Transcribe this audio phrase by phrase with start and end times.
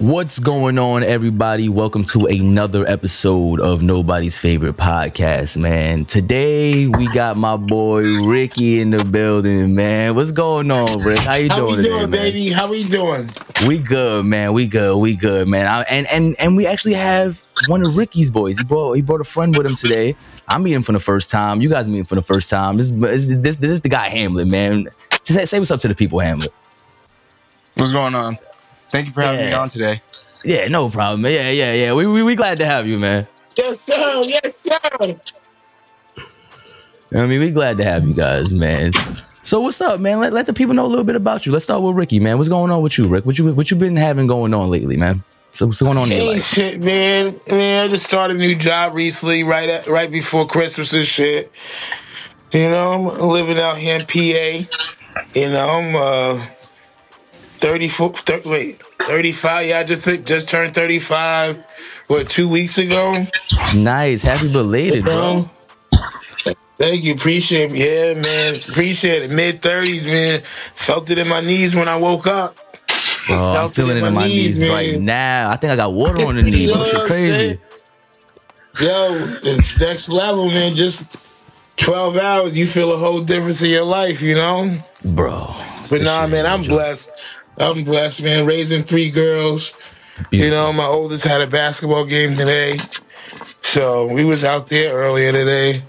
[0.00, 1.68] What's going on, everybody?
[1.68, 6.06] Welcome to another episode of Nobody's Favorite Podcast, man.
[6.06, 10.14] Today we got my boy Ricky in the building, man.
[10.14, 11.18] What's going on, Rick?
[11.18, 12.48] How you How doing, we doing, today, baby?
[12.48, 13.28] How we doing?
[13.66, 14.54] We good, man.
[14.54, 14.96] We good.
[14.96, 15.66] We good, man.
[15.66, 18.56] I, and and and we actually have one of Ricky's boys.
[18.56, 20.16] He brought he brought a friend with him today.
[20.48, 21.60] I'm meeting for the first time.
[21.60, 22.78] You guys meeting for the first time.
[22.78, 24.88] This this this, this is the guy Hamlet, man.
[25.24, 26.48] Say, say what's up to the people, Hamlet.
[27.74, 28.38] What's going on?
[28.90, 30.02] Thank you for having me on today.
[30.44, 31.24] Yeah, no problem.
[31.24, 31.94] Yeah, yeah, yeah.
[31.94, 33.26] We we, we glad to have you, man.
[33.56, 34.22] Yes, sir.
[34.22, 34.78] Yes, sir.
[37.12, 38.92] I mean, we glad to have you guys, man.
[39.42, 40.20] So what's up, man?
[40.20, 41.52] Let, let the people know a little bit about you.
[41.52, 42.36] Let's start with Ricky, man.
[42.36, 43.26] What's going on with you, Rick?
[43.26, 45.24] What you what you been having going on lately, man?
[45.52, 46.44] So what's going on in your life?
[46.44, 47.40] shit, man.
[47.48, 51.50] Man, I just started a new job recently, right at, right before Christmas and shit.
[52.52, 55.24] You know, I'm living out here in PA.
[55.34, 56.46] You know, I'm uh
[57.60, 59.66] 34, thir- wait, 35.
[59.66, 61.64] Yeah, I just just turned 35.
[62.08, 63.12] What, two weeks ago?
[63.74, 65.48] Nice, happy belated, bro.
[66.78, 67.76] Thank you, appreciate it.
[67.76, 69.30] Yeah, man, appreciate it.
[69.30, 70.40] Mid 30s, man.
[70.40, 72.56] Felt it in my knees when I woke up.
[73.28, 74.70] Oh, I'm feeling it in my knees man.
[74.70, 75.50] right now.
[75.50, 76.62] I think I got water on the knee.
[76.62, 76.84] You know Bro.
[76.84, 77.60] Shit what I'm crazy?
[78.80, 80.74] Yo, it's next level, man.
[80.74, 81.18] Just
[81.76, 84.74] 12 hours, you feel a whole difference in your life, you know?
[85.04, 85.54] bro.
[85.90, 87.10] But nah, man, I'm blessed.
[87.58, 88.46] I'm blessed, man.
[88.46, 89.74] Raising three girls.
[90.30, 92.78] You know, my oldest had a basketball game today.
[93.62, 95.82] So we was out there earlier today.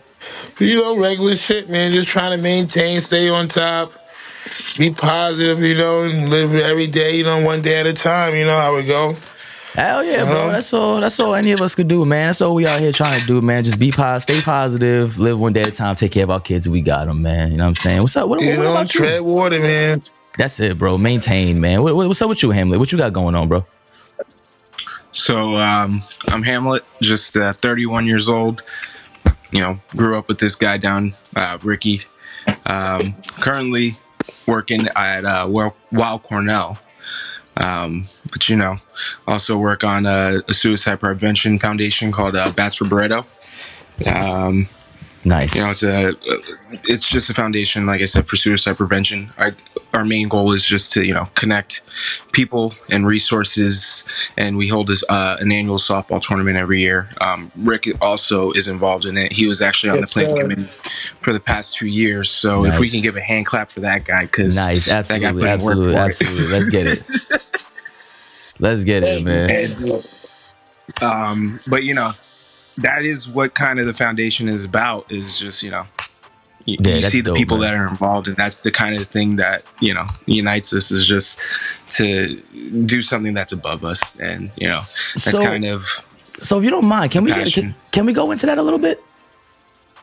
[0.60, 1.92] You know, regular shit, man.
[1.92, 3.92] Just trying to maintain, stay on top,
[4.78, 8.36] be positive, you know, and live every day, you know, one day at a time.
[8.36, 9.16] You know how it go.
[9.74, 10.52] Hell yeah, bro.
[10.52, 11.00] That's all.
[11.00, 12.28] That's all any of us could do, man.
[12.28, 13.64] That's all we out here trying to do, man.
[13.64, 16.42] Just be positive, stay positive, live one day at a time, take care of our
[16.42, 16.68] kids.
[16.70, 17.52] We got them, man.
[17.52, 18.02] You know what I'm saying?
[18.02, 18.28] What's up?
[18.28, 19.00] What, You what know, about you?
[19.00, 20.04] tread water, man.
[20.38, 20.97] That's it, bro.
[20.97, 21.84] Maintain, man.
[21.84, 22.80] What, what- what's up with you, Hamlet?
[22.80, 23.66] What you got going on, bro?
[25.12, 28.64] So um, I'm Hamlet, just uh, 31 years old.
[29.52, 32.02] You know, grew up with this guy down, uh, Ricky.
[32.66, 33.97] Um, currently
[34.47, 35.50] working at uh,
[36.24, 36.80] Cornell.
[37.58, 38.78] Um, but you know,
[39.28, 43.25] also work on a, a suicide prevention foundation called uh, Bats for Baretto.
[44.08, 44.69] Um,
[45.24, 45.56] Nice.
[45.56, 46.09] you know it's a
[46.92, 49.56] it's just a foundation like i said for suicide prevention our,
[49.94, 51.84] our main goal is just to you know connect
[52.32, 57.52] people and resources and we hold this uh, an annual softball tournament every year um,
[57.56, 60.42] rick also is involved in it he was actually on Yes, the planning sir.
[60.42, 60.78] committee
[61.20, 64.06] for the past two years so if we can give a hand clap for that
[64.06, 64.86] guy because nice.
[64.88, 65.42] that guy Absolutely.
[65.42, 65.94] put in Absolutely.
[65.94, 65.98] it.
[65.98, 66.48] Absolutely.
[66.48, 67.04] Let's get it.
[68.60, 70.02] Let's get it, man.
[71.02, 72.12] um, but you know
[72.81, 75.86] that is what kind of the foundation is about is just you know
[76.66, 77.72] you, Yeah, you see the dope, people man.
[77.74, 81.06] that are involved and that's the kind of thing that you know unites us is
[81.08, 81.40] just
[81.97, 82.36] to
[82.86, 84.81] do something that's above us and you know
[85.16, 85.86] that's So- kind of
[86.40, 88.64] So if you don't mind, can we get, can, can we go into that a
[88.64, 89.03] little bit?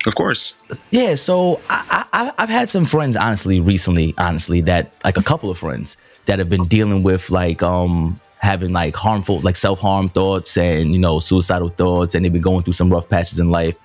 [0.06, 0.56] of course
[0.90, 5.50] Yeah, so I, I I've had some friends honestly recently, honestly, that like a couple
[5.50, 5.96] of friends
[6.26, 10.98] that have been dealing with like um having like harmful like self-harm thoughts and you
[10.98, 13.78] know suicidal thoughts and they've been going through some rough patches in life.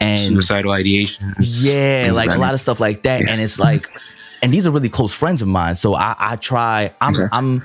[0.00, 3.22] And suicidal ideations yeah, like a lot of stuff like that.
[3.22, 3.30] Yeah.
[3.30, 3.88] And it's like
[4.42, 5.76] and these are really close friends of mine.
[5.76, 7.24] So I I try I'm Okay.
[7.32, 7.62] I'm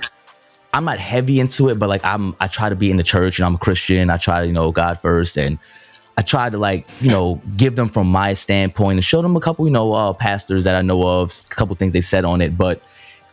[0.72, 3.38] I'm not heavy into it, but like I'm I try to be in the church
[3.38, 4.08] and I'm a Christian.
[4.08, 5.58] I try to, you know, God first and
[6.16, 9.40] I try to like, you know, give them from my standpoint and show them a
[9.40, 12.40] couple, you know, uh pastors that I know of, a couple things they said on
[12.40, 12.56] it.
[12.56, 12.80] But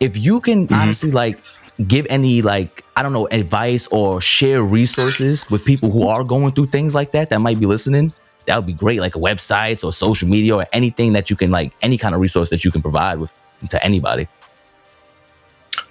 [0.00, 0.74] if you can Mm-hmm.
[0.74, 1.38] honestly like
[1.86, 6.52] give any like I don't know advice or share resources with people who are going
[6.52, 8.12] through things like that that might be listening,
[8.46, 9.00] that would be great.
[9.00, 12.50] Like websites or social media or anything that you can like any kind of resource
[12.50, 13.36] that you can provide with
[13.70, 14.28] to anybody.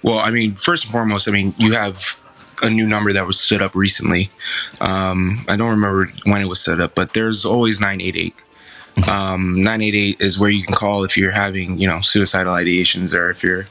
[0.02, 2.18] Well, I mean, first and foremost, I mean, you have
[2.62, 4.30] a new number that was set up recently.
[4.80, 8.34] Um, I don't remember when it was set up, but there's always 988.
[9.08, 13.30] Um, 988 is where you can call if you're having, you know, suicidal ideations or
[13.30, 13.66] if you're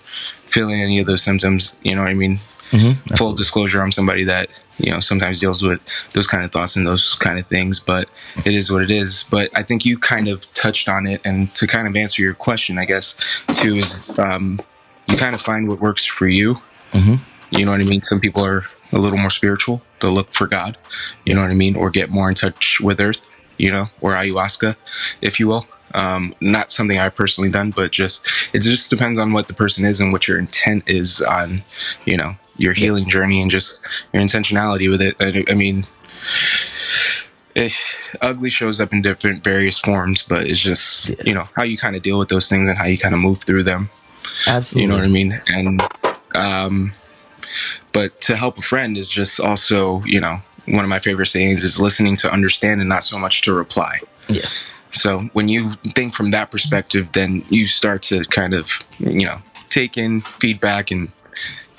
[0.50, 1.76] feeling any of those symptoms.
[1.84, 2.40] You know what I mean?
[2.72, 5.80] Mm-hmm, Full disclosure, I'm somebody that you know sometimes deals with
[6.14, 8.10] those kind of thoughts and those kind of things, but
[8.46, 9.24] it is what it is.
[9.32, 12.34] But I think you kind of touched on it, and to kind of answer your
[12.34, 13.18] question, I guess
[13.54, 14.60] too is um,
[15.08, 16.56] you kind of find what works for you.
[16.92, 17.16] Mm-hmm.
[17.52, 18.02] You know what I mean?
[18.02, 20.78] Some people are a little more spiritual; they'll look for God.
[21.26, 23.34] You know what I mean, or get more in touch with Earth.
[23.58, 24.76] You know, or ayahuasca,
[25.22, 25.66] if you will.
[25.94, 29.86] Um, not something I've personally done, but just it just depends on what the person
[29.86, 31.64] is and what your intent is on,
[32.06, 35.16] you know, your healing journey and just your intentionality with it.
[35.20, 35.86] I, I mean,
[37.56, 37.74] it,
[38.22, 41.96] ugly shows up in different various forms, but it's just you know how you kind
[41.96, 43.90] of deal with those things and how you kind of move through them.
[44.46, 45.42] Absolutely, you know what I mean.
[45.48, 45.82] And
[46.36, 46.94] um,
[47.94, 51.64] but to help a friend is just also you know one of my favorite sayings
[51.64, 54.00] is listening to understand and not so much to reply.
[54.28, 54.48] Yeah.
[54.92, 59.42] So when you think from that perspective, then you start to kind of, you know,
[59.70, 61.12] take in feedback and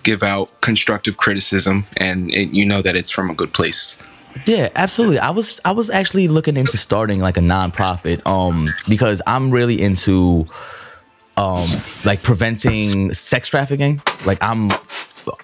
[0.03, 4.01] give out constructive criticism, and it, you know that it's from a good place.
[4.47, 5.19] Yeah, absolutely.
[5.19, 9.81] I was I was actually looking into starting like a nonprofit, um, because I'm really
[9.81, 10.47] into
[11.37, 11.69] um
[12.05, 14.01] like preventing sex trafficking.
[14.25, 14.71] Like I'm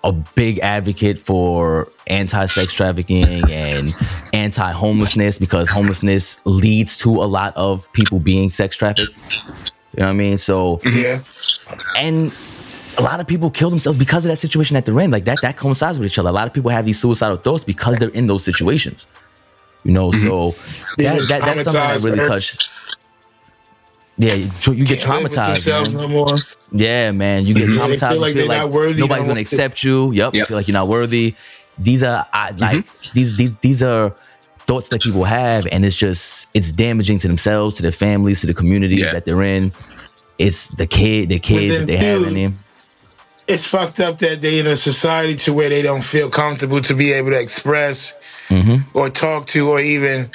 [0.03, 3.93] a big advocate for anti-sex trafficking and
[4.33, 9.17] anti-homelessness because homelessness leads to a lot of people being sex trafficked.
[9.97, 10.39] You know what I mean?
[10.39, 11.21] So yeah,
[11.97, 12.33] and
[12.99, 15.13] a lot of people kill themselves because of that situation at the end.
[15.13, 16.29] Like that, that coincides with each other.
[16.29, 19.07] A lot of people have these suicidal thoughts because they're in those situations.
[19.85, 20.29] You know, mm-hmm.
[20.29, 20.51] so
[20.97, 22.71] that, that, that's something that really touched.
[24.17, 25.93] Yeah, you get traumatized.
[25.93, 26.37] No
[26.75, 27.81] yeah, man, you get mm-hmm.
[27.81, 28.09] traumatized.
[28.09, 30.13] Feel like, you feel like nobody's gonna accept you.
[30.13, 31.37] Yep, yep, you feel like you're not worthy.
[31.79, 33.11] These are I, like mm-hmm.
[33.15, 34.15] these these these are
[34.59, 38.49] thoughts that people have, and it's just it's damaging to themselves, to their families, to
[38.49, 39.13] the communities yeah.
[39.13, 39.73] that they're in.
[40.37, 42.59] It's the kid, the kids that they have in them.
[43.47, 46.95] It's fucked up that they're in a society to where they don't feel comfortable to
[46.95, 48.15] be able to express
[48.49, 48.99] mm-hmm.
[48.99, 50.31] or talk to or even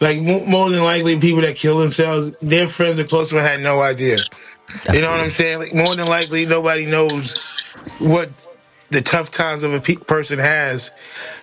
[0.00, 3.80] like more than likely, people that kill themselves, their friends or close ones had no
[3.80, 4.18] idea.
[4.92, 5.58] You know what I'm saying?
[5.58, 7.36] Like, more than likely, nobody knows
[7.98, 8.30] what
[8.90, 10.90] the tough times of a pe- person has,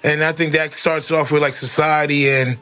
[0.03, 2.59] and I think that starts off with like society and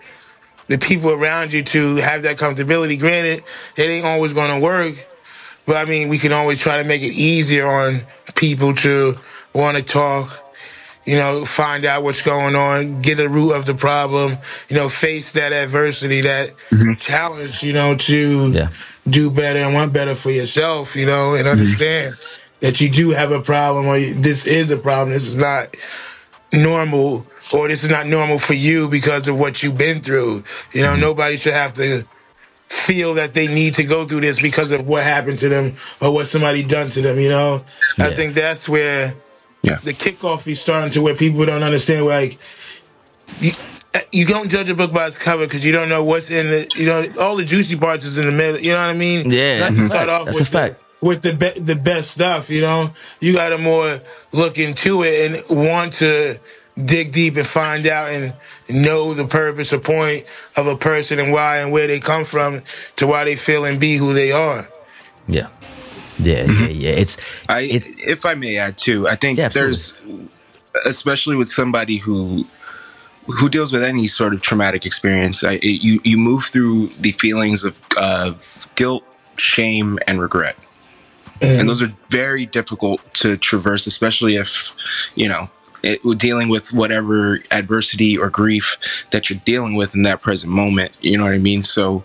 [0.68, 3.00] the people around you to have that comfortability.
[3.00, 3.44] Granted,
[3.78, 4.96] it ain't always going to work,
[5.66, 8.02] but I mean, we can always try to make it easier on
[8.36, 9.18] people to
[9.54, 10.40] want to talk
[11.06, 14.38] you know, find out what's going on, get the root of the problem,
[14.70, 16.94] you know, face that adversity, that mm-hmm.
[16.94, 18.70] challenge, you know, to yeah.
[19.08, 21.60] Do better and want better for yourself, you know, and mm-hmm.
[21.60, 22.56] understand mm-hmm.
[22.60, 25.10] that you do have a problem or this is a problem.
[25.10, 25.76] This is not
[26.54, 30.44] normal or this is not normal for you because of what you've been through.
[30.72, 31.02] You know, mm-hmm.
[31.02, 32.06] nobody should have to
[32.70, 36.12] feel that they need to go through this because of what happened to them or
[36.12, 37.64] what somebody done to them, you know?
[37.98, 38.08] Yeah.
[38.08, 39.14] I think that's where
[39.62, 39.76] yeah.
[39.84, 42.40] the kickoff is starting to where people don't understand like
[43.94, 46.48] you, you don't judge a book by its cover because you don't know what's in
[46.48, 46.76] it.
[46.76, 48.60] you know all the juicy parts is in the middle.
[48.60, 49.30] You know what I mean?
[49.30, 50.80] Yeah, Not to start off that's with a fact.
[50.80, 54.00] The, with the be- the best stuff, you know, you got to more
[54.32, 56.40] look into it and want to
[56.84, 58.34] dig deep and find out and
[58.70, 60.26] know the purpose or point
[60.58, 62.64] of a person and why and where they come from
[62.96, 64.68] to why they feel and be who they are.
[65.28, 65.50] Yeah.
[66.20, 66.66] Yeah, mm-hmm.
[66.66, 66.92] yeah, yeah.
[66.92, 67.18] It's
[67.50, 70.00] I it, if I may add too, I think yeah, there's
[70.86, 72.46] especially with somebody who
[73.26, 77.12] who deals with any sort of traumatic experience, I, it, you you move through the
[77.12, 79.04] feelings of of guilt,
[79.38, 80.58] shame, and regret,
[81.40, 81.60] mm.
[81.60, 84.74] and those are very difficult to traverse, especially if
[85.16, 85.50] you know
[85.84, 88.78] it, dealing with whatever adversity or grief
[89.12, 90.98] that you're dealing with in that present moment.
[91.02, 91.64] You know what I mean?
[91.64, 92.04] So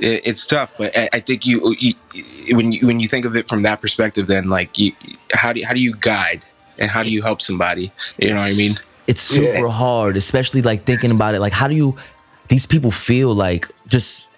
[0.00, 1.94] it, it's tough, but I, I think you, you,
[2.50, 4.92] when you when you think of it from that perspective, then like you,
[5.32, 6.42] how do how do you guide
[6.78, 7.92] and how do you help somebody?
[8.18, 8.72] You know what I mean?
[9.06, 9.68] It's super yeah.
[9.68, 11.40] hard, especially like thinking about it.
[11.40, 11.96] Like, how do you?
[12.48, 14.30] These people feel like just.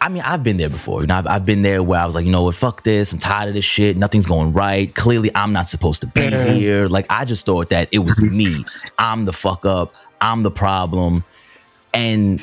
[0.00, 1.00] I mean, I've been there before.
[1.00, 3.10] You know, I've, I've been there where I was like, you know what, fuck this.
[3.12, 3.96] I'm tired of this shit.
[3.96, 4.94] Nothing's going right.
[4.94, 6.88] Clearly, I'm not supposed to be here.
[6.88, 8.66] Like, I just thought that it was me.
[8.98, 9.94] I'm the fuck up.
[10.20, 11.24] I'm the problem.
[11.94, 12.42] And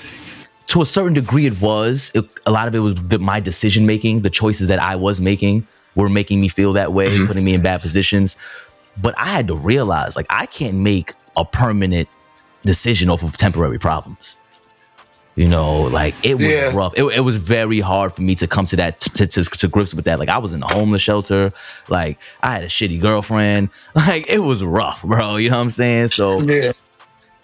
[0.68, 2.12] to a certain degree, it was.
[2.16, 5.22] It, a lot of it was the, my decision making, the choices that I was
[5.22, 7.28] making were making me feel that way, mm-hmm.
[7.28, 8.38] putting me in bad positions.
[9.02, 12.10] But I had to realize, like, I can't make a permanent
[12.64, 14.38] decision off of temporary problems.
[15.36, 16.76] You know, like it was yeah.
[16.76, 16.94] rough.
[16.98, 19.94] It, it, was very hard for me to come to that to, to, to, grips
[19.94, 20.20] with that.
[20.20, 21.54] Like I was in a homeless shelter.
[21.88, 23.70] Like I had a shitty girlfriend.
[23.96, 25.38] Like it was rough, bro.
[25.38, 26.10] You know what I'm saying?
[26.10, 26.74] So yeah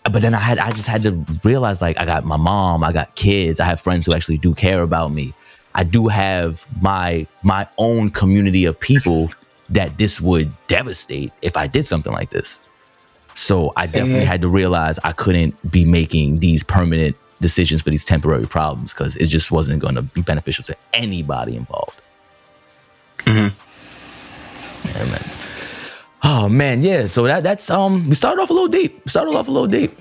[0.10, 1.12] but then I had I just had to
[1.44, 4.54] realize like I got my mom, I got kids, I have friends who actually do
[4.54, 5.34] care about me.
[5.76, 9.30] I do have my my own community of people
[9.70, 12.62] that this would devastate if I did something like this.
[13.36, 18.04] So I definitely had to realize I couldn't be making these permanent decisions for these
[18.06, 22.02] temporary problems because it just wasn't going to be beneficial to anybody involved.
[23.22, 23.48] Hmm.
[24.86, 25.24] Yeah, man.
[26.24, 27.08] Oh man, yeah.
[27.08, 29.04] So that that's um we started off a little deep.
[29.06, 29.96] We started off a little deep.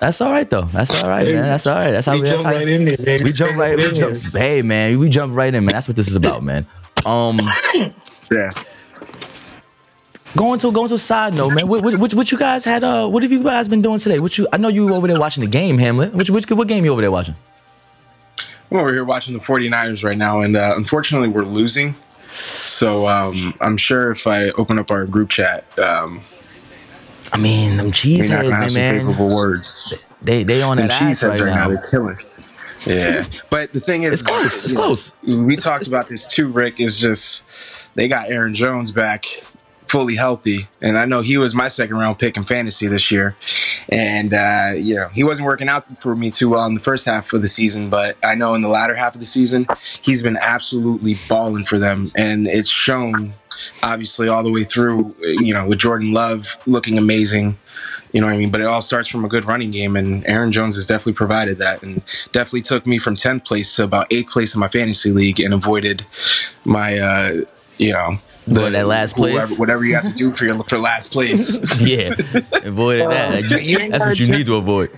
[0.00, 0.62] That's all right though.
[0.62, 1.42] That's all right, man.
[1.44, 1.90] That's all right.
[1.90, 2.26] That's how We we.
[2.26, 3.24] Jump right in there, baby.
[3.24, 3.76] we jump right.
[3.76, 5.72] We jump, hey man, we jump right in, man.
[5.74, 6.66] That's what this is about, man.
[7.04, 7.38] Um,
[8.32, 8.50] Yeah.
[10.38, 11.68] Going to going to a side note, man.
[11.68, 12.84] What, what, what, you guys had?
[12.84, 14.20] Uh, what have you guys been doing today?
[14.20, 14.46] What you?
[14.52, 16.14] I know you were over there watching the game, Hamlet.
[16.14, 17.34] Which, which what game you over there watching?
[18.70, 21.94] I'm over here watching the 49ers right now, and uh, unfortunately, we're losing.
[22.30, 26.20] So um, I'm sure if I open up our group chat, um,
[27.32, 28.94] I mean, them we're not gonna have cheeseheads, some man.
[28.98, 30.06] favorable words.
[30.22, 31.68] They they on Them that cheeseheads right, right now, now.
[31.68, 32.18] they're killing.
[32.86, 34.62] Yeah, but the thing is, It's close.
[34.62, 35.12] It's know, close.
[35.22, 36.78] we talked about this too, Rick.
[36.78, 37.48] Is just
[37.94, 39.26] they got Aaron Jones back
[39.88, 43.36] fully healthy, and I know he was my second round pick in fantasy this year,
[43.88, 47.06] and uh, you know he wasn't working out for me too well in the first
[47.06, 49.66] half of the season, but I know in the latter half of the season
[50.02, 53.34] he's been absolutely balling for them, and it's shown
[53.82, 55.14] obviously all the way through.
[55.20, 57.58] You know, with Jordan Love looking amazing.
[58.12, 58.50] You know what I mean?
[58.50, 61.58] But it all starts from a good running game, and Aaron Jones has definitely provided
[61.58, 62.02] that, and
[62.32, 65.52] definitely took me from 10th place to about 8th place in my fantasy league, and
[65.52, 66.06] avoided
[66.64, 67.32] my, uh,
[67.76, 68.18] you know,
[68.54, 69.32] Boy, that last place?
[69.34, 71.56] whoever- whatever you have to do for your for last place.
[71.86, 72.14] Yeah,
[72.64, 73.52] avoided that.
[73.52, 74.90] Uh, you That's what you check- need to avoid.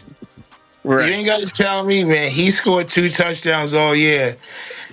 [0.84, 2.30] You ain't got to tell me, man.
[2.30, 4.36] He scored two touchdowns all year.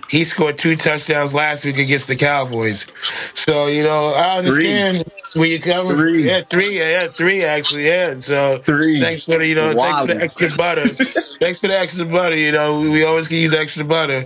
[0.09, 2.87] He scored two touchdowns last week against the Cowboys.
[3.33, 5.03] So you know, I understand
[5.35, 5.93] where you're coming.
[5.93, 6.23] Three.
[6.23, 6.77] Yeah, three.
[6.79, 7.87] Yeah, three actually.
[7.87, 8.17] Yeah.
[8.21, 9.01] So Three.
[9.01, 10.21] Thanks for the you know, thanks for the Wildin'.
[10.21, 10.87] extra butter.
[11.39, 12.35] thanks for the extra butter.
[12.37, 14.23] You know, we, we always can use extra butter.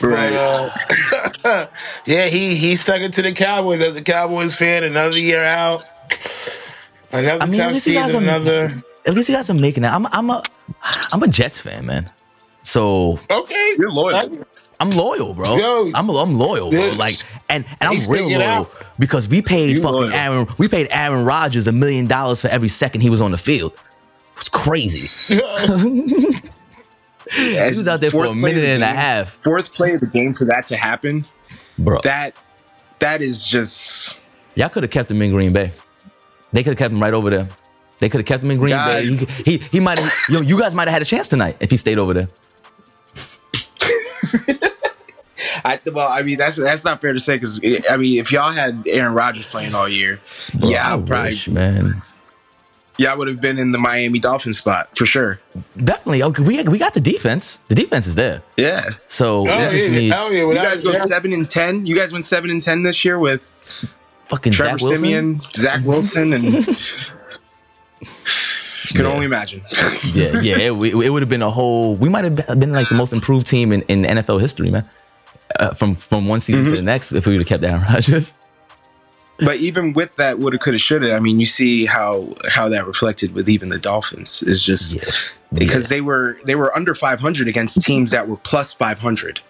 [0.00, 0.32] Right.
[0.32, 1.66] But uh,
[2.06, 4.84] yeah, he he stuck it to the Cowboys as a Cowboys fan.
[4.84, 5.82] Another year out.
[7.12, 8.24] Another I mean, at tough least you guys season.
[8.28, 8.84] are Another.
[9.06, 9.88] at least you guys are making it.
[9.88, 10.42] I'm I'm a
[11.12, 12.10] I'm a Jets fan, man.
[12.62, 13.74] So Okay.
[13.78, 14.46] You're loyal.
[14.84, 15.56] I'm loyal, bro.
[15.56, 15.90] Yo.
[15.94, 16.90] I'm I'm loyal, bro.
[16.92, 17.16] Like
[17.48, 20.12] and and I'm He's real loyal because we paid You fucking loyal.
[20.12, 23.38] Aaron we paid Aaron Rodgers a million dollars for every second he was on the
[23.38, 23.72] field.
[23.72, 25.08] It was crazy.
[27.32, 29.72] He was out there for a Fourth play of minute and a game- half, Fourth
[29.74, 31.24] play of the game for that to happen,
[31.78, 32.00] bro.
[32.02, 32.36] that
[32.98, 34.20] that is just
[34.54, 35.72] Y'all could have kept him in Green Bay.
[36.52, 37.48] They could have kept him right over there.
[37.98, 38.92] They could have kept him in Green God.
[38.92, 39.16] Bay.
[39.16, 40.12] He he, he might have.
[40.28, 42.28] Yo, you guys might have had a chance tonight if he stayed over there.
[45.64, 48.30] I, well, I mean that's that's not fair to say because eh, I mean if
[48.30, 50.20] y'all had Aaron Rodgers playing all year,
[50.58, 51.92] Bro, yeah, I I probably wish, man.
[52.98, 55.40] y'all would have been in the Miami Dolphins spot for sure.
[55.82, 56.22] Definitely.
[56.22, 57.58] Okay, we we got the defense.
[57.68, 58.42] The defense is there.
[58.58, 60.46] Yeah, So Oh, we just need hell yeah.
[60.46, 61.06] you guys go yeah.
[61.06, 61.86] seven and ten.
[61.86, 63.42] You guys went seven and ten this year with
[64.26, 66.62] fucking Trevor Zach Siemian, Zach Wilson, and you
[68.88, 69.12] can Yeah.
[69.12, 69.62] only imagine.
[70.12, 70.56] Yeah, yeah.
[70.58, 71.96] It, it would have been a whole.
[71.96, 74.88] We might have been like the most improved team in, in NFL history, man.
[75.60, 76.70] Uh, from from one season Mm-hmm.
[76.72, 78.34] to the next, if we would have kept Aaron Rodgers.
[79.38, 81.14] But even with that, woulda, coulda, shoulda.
[81.14, 85.10] I mean, you see how how that reflected with even the Dolphins is just Yeah.
[85.52, 89.40] because they were they were under 500 against teams that were plus 500.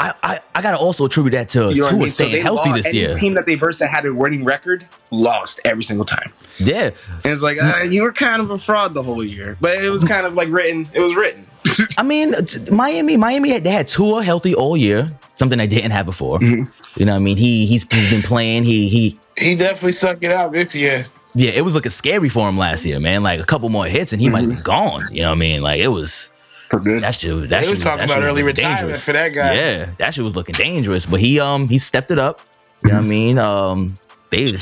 [0.00, 2.08] I, I I gotta also attribute that to You know what I Tua mean?
[2.08, 3.14] Staying they healthy lost, this any year.
[3.14, 6.32] team that they versed that had a winning record lost every single time.
[6.58, 6.90] Yeah,
[7.24, 9.90] And it's like uh, you were kind of a fraud the whole year, but it
[9.90, 10.88] was kind of like written.
[10.94, 11.46] It was written.
[11.98, 15.90] I mean, t- Miami, Miami, had- they had Tua healthy all year, something they didn't
[15.90, 16.38] have before.
[16.38, 16.98] Mm-hmm.
[16.98, 18.64] You know, what I mean, he he's, he's been playing.
[18.64, 21.06] He he He definitely sucked it out this year.
[21.34, 23.22] yeah, it was looking scary for him last year, man.
[23.22, 24.66] Like a couple more hits and he might be Mm-hmm.
[24.66, 25.04] gone.
[25.12, 25.60] You know what I mean?
[25.60, 26.29] Like it was
[26.70, 27.02] For good.
[27.02, 27.48] that shit.
[27.48, 29.04] That They shit was talking that about early retirement dangerous.
[29.04, 29.54] for that guy.
[29.54, 32.40] Yeah, that shit was looking dangerous, but he um he stepped it up.
[32.84, 33.38] You know what I mean?
[33.38, 33.98] Um,
[34.30, 34.56] they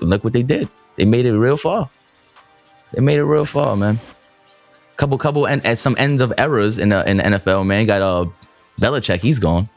[0.00, 0.68] look what they did.
[0.96, 1.90] They made it real far.
[2.92, 4.00] They made it real far, man.
[4.96, 7.86] Couple, couple, and at some ends of errors in the in the NFL, man.
[7.86, 8.26] Got uh
[8.80, 9.68] Belichick, he's gone.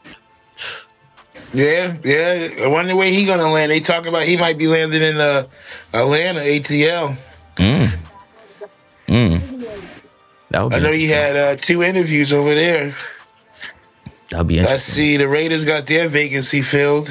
[1.54, 2.48] Yeah, yeah.
[2.62, 3.70] I wonder where he gonna land.
[3.70, 5.46] They talk about he might be landing in uh,
[5.94, 7.16] Atlanta ATL.
[10.50, 12.94] That would be I know you had uh, two interviews over there.
[14.30, 14.94] That would be Let's interesting.
[14.94, 15.16] see.
[15.16, 17.08] The Raiders got their vacancy filled.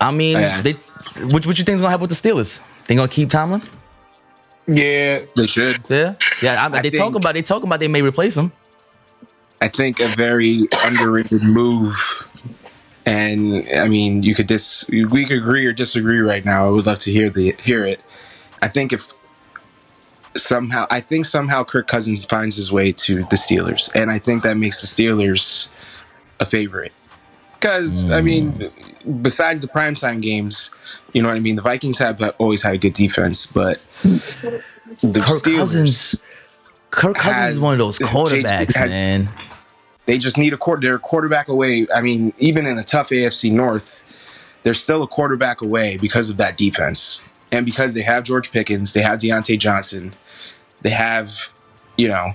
[0.00, 0.60] I mean, Yeah.
[0.62, 0.72] they,
[1.30, 2.60] what what you think's gonna happen with the Steelers?
[2.86, 3.62] They gonna keep Tomlin?
[4.66, 5.78] Yeah, They should.
[5.88, 6.66] Yeah, yeah.
[6.66, 8.52] I, I they talk think- about they talk about they may replace him.
[9.60, 12.28] I think a very underrated move.
[13.06, 16.66] And I mean, you could dis we could agree or disagree right now.
[16.66, 18.00] I would love to hear the hear it.
[18.62, 19.12] I think if
[20.36, 24.42] somehow I think somehow Kirk Cousins finds his way to the Steelers, and I think
[24.42, 25.68] that makes the Steelers
[26.40, 26.92] a favorite
[27.52, 29.22] Because I mean, mm.
[29.22, 30.74] besides the primetime games,
[31.12, 31.56] you know what I mean.
[31.56, 36.22] The Vikings have uh, always had a good defense, but the Kirk Steelers, Cousins.
[36.90, 39.30] Kirk Cousins has- is one of those quarterbacks, has- man.
[40.06, 40.80] they just need a quarter.
[40.80, 41.86] They're a quarterback away.
[41.94, 44.02] I mean, even in a tough AFC North,
[44.62, 47.22] they're still a quarterback away because of that defense,
[47.52, 50.14] and because they have George Pickens, they have Diontae Johnson,
[50.84, 51.32] they have,
[51.98, 52.28] you know,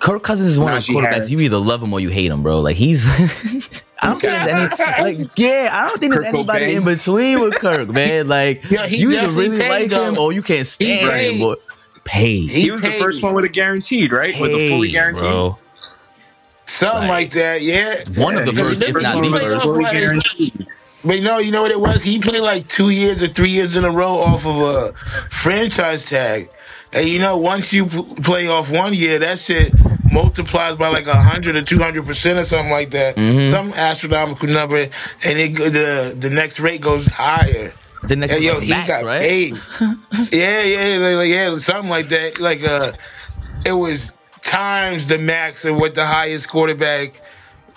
[0.00, 1.12] Kirk Cousins is one of those Najee quarterbacks.
[1.12, 1.30] Harris.
[1.30, 2.58] You either love him or you hate him, bro.
[2.60, 3.06] Like he's.
[4.00, 4.70] I don't think there's any
[5.20, 5.70] like yeah.
[5.72, 8.28] I don't think there's Kirk anybody in between with Kirk, man.
[8.28, 10.26] Like Yeah, he you either really paid, like him though.
[10.26, 11.36] or you can't stand paid.
[11.36, 11.42] him.
[11.42, 11.56] Or
[12.04, 14.38] paid, He he was the first one with a guaranteed, right?
[14.40, 15.22] with a fully guaranteed.
[15.24, 15.58] bro.
[16.64, 17.96] Something like, that, yeah.
[18.14, 19.64] One of the first, he if did not the first.
[19.64, 20.66] Fully like- guaranteed.
[21.04, 22.02] But no, you know what it was?
[22.02, 24.92] He played like two years or three years in a row off of a
[25.30, 26.50] franchise tag.
[26.92, 29.72] And you know, once you p- play off one year, that shit
[30.10, 33.16] multiplies by like a hundred or two hundred percent or something like that.
[33.16, 33.50] Mm-hmm.
[33.50, 34.90] Some astronomical number, and
[35.38, 37.72] it the the next rate goes higher.
[38.04, 39.20] The next And yo, was he Max, got right?
[39.20, 39.56] paid.
[40.32, 42.40] yeah, yeah, like, like, yeah, something like that.
[42.40, 42.92] Like uh,
[43.66, 47.20] it was times the max of what the highest quarterback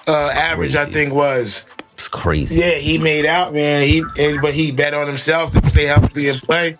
[0.08, 1.66] uh, average I think was.
[1.94, 2.56] It's crazy.
[2.58, 3.86] Yeah, he made out, man.
[3.86, 6.78] He and, but he bet on himself to stay healthy and play.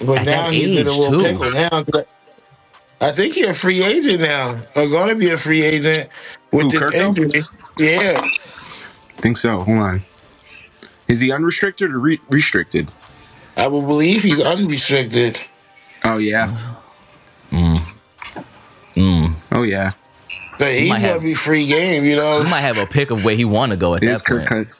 [0.00, 1.24] But At now that he's in a age, little too.
[1.24, 1.84] pickle now.
[3.00, 6.08] I think he's a free agent now, or going to be a free agent
[6.50, 6.94] with Who, this Kirko?
[7.06, 7.40] injury.
[7.78, 9.60] Yeah, I think so.
[9.60, 10.02] Hold on.
[11.08, 12.88] Is he unrestricted or re- restricted?
[13.56, 15.38] I would believe he's unrestricted.
[16.04, 16.54] Oh yeah.
[17.50, 17.80] Mm.
[18.96, 19.34] Mm.
[19.52, 19.92] Oh yeah.
[20.58, 22.42] So he's might gonna have- be free game, you know.
[22.42, 24.26] He might have a pick of where he want to go at It is that
[24.26, 24.68] Kirk point.
[24.68, 24.74] Cousins.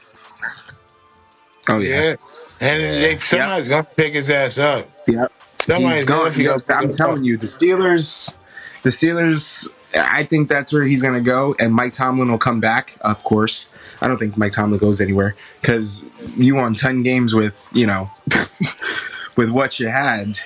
[1.69, 2.03] Oh yeah.
[2.03, 2.15] yeah,
[2.61, 4.89] and they, somebody's gonna pick his ass up.
[5.07, 5.33] Yep.
[5.61, 6.25] Somebody's He's gone.
[6.27, 8.35] definitely Yo, gonna pick I'm him telling you, the Steelers,
[8.83, 9.69] the Steelers.
[9.95, 12.97] I think that's where he's going to go, and Mike Tomlin will come back.
[13.01, 13.73] Of course,
[14.03, 16.05] I don't think Mike Tomlin goes anywhere because
[16.37, 18.11] you won ten games with you know,
[19.37, 20.39] with what you had.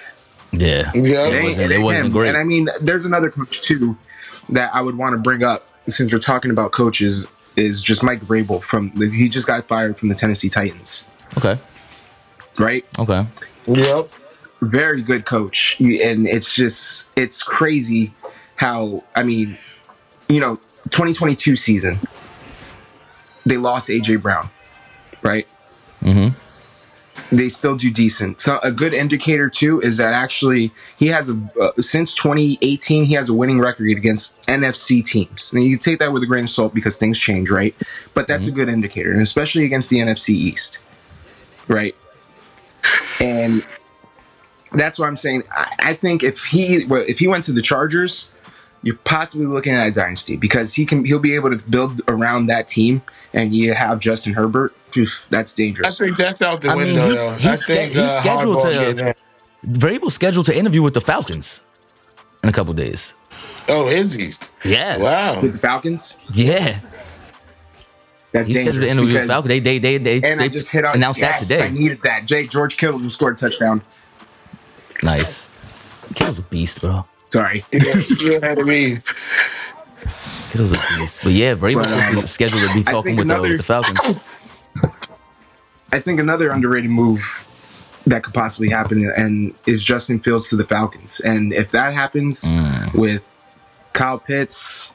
[0.52, 1.26] Yeah, Yeah.
[1.26, 2.12] it It, wasn't, ain't- it ain't wasn't him.
[2.12, 2.28] great.
[2.28, 3.96] And I mean, there's another coach too
[4.50, 7.26] that I would want to bring up since we're talking about coaches.
[7.56, 11.58] Is just Mike Vrabel from he just got fired from the Tennessee Titans, okay,
[12.60, 12.86] right?
[12.98, 13.26] okay.
[13.66, 14.08] Yep.
[14.60, 15.80] Very good coach.
[15.80, 18.12] And it's just it's crazy
[18.56, 19.56] how i mean
[20.28, 20.56] you know
[20.90, 21.98] 2022 season
[23.46, 24.50] they lost aj brown
[25.22, 25.46] right?
[26.02, 26.36] Mm-hmm.
[27.36, 28.40] They still do decent.
[28.40, 33.14] So a good indicator too is that actually he has a uh, since 2018 he
[33.14, 35.52] has a winning record against nfc teams.
[35.52, 37.74] And you take that with a grain of salt because things change right?
[38.14, 40.78] But that's a good indicator and especially against the nfc east
[41.68, 41.94] right?
[43.20, 43.64] And
[44.72, 45.44] that's what I'm saying.
[45.52, 48.34] I, I think if he well, if he went to the Chargers,
[48.82, 52.46] you're possibly looking at a dynasty because he can he'll be able to build around
[52.46, 53.02] that team,
[53.32, 54.74] and you have Justin Herbert.
[54.96, 56.00] Oof, that's dangerous.
[56.00, 57.08] I think that's out the I mean, window.
[57.10, 59.18] he's- he's I sch- think he's uh, scheduled to- getting that.
[59.66, 61.60] Vrabel's scheduled to interview with the Falcons
[62.42, 63.14] in a couple days.
[63.68, 64.32] Oh, is he?
[64.64, 65.40] Yeah, Wow.
[65.42, 66.80] With the Falcons, yeah.
[68.32, 68.92] that's He's scheduled to dangerous.
[68.92, 69.46] interview with the because- Falcons.
[69.48, 71.66] They, they, they, they, and they I just hit on announced yes, that today.
[71.66, 72.26] I needed that.
[72.26, 73.82] Jake George Kittle just scored a touchdown.
[75.02, 75.48] Nice.
[76.14, 77.04] Kittle's a beast, bro.
[77.28, 77.64] Sorry.
[77.72, 77.80] Yeah,
[78.20, 78.98] you had to be.
[80.50, 81.20] Kittle's a beast.
[81.22, 83.62] But yeah, Vrabel's But, um, scheduled to be talking think with, the, another- with the
[83.62, 84.24] Falcons.
[85.92, 87.46] I think another underrated move
[88.06, 91.20] that could possibly happen and is Justin Fields to the Falcons.
[91.20, 92.94] And if that happens Mm.
[92.94, 93.22] with
[93.92, 94.90] Kyle Pitts,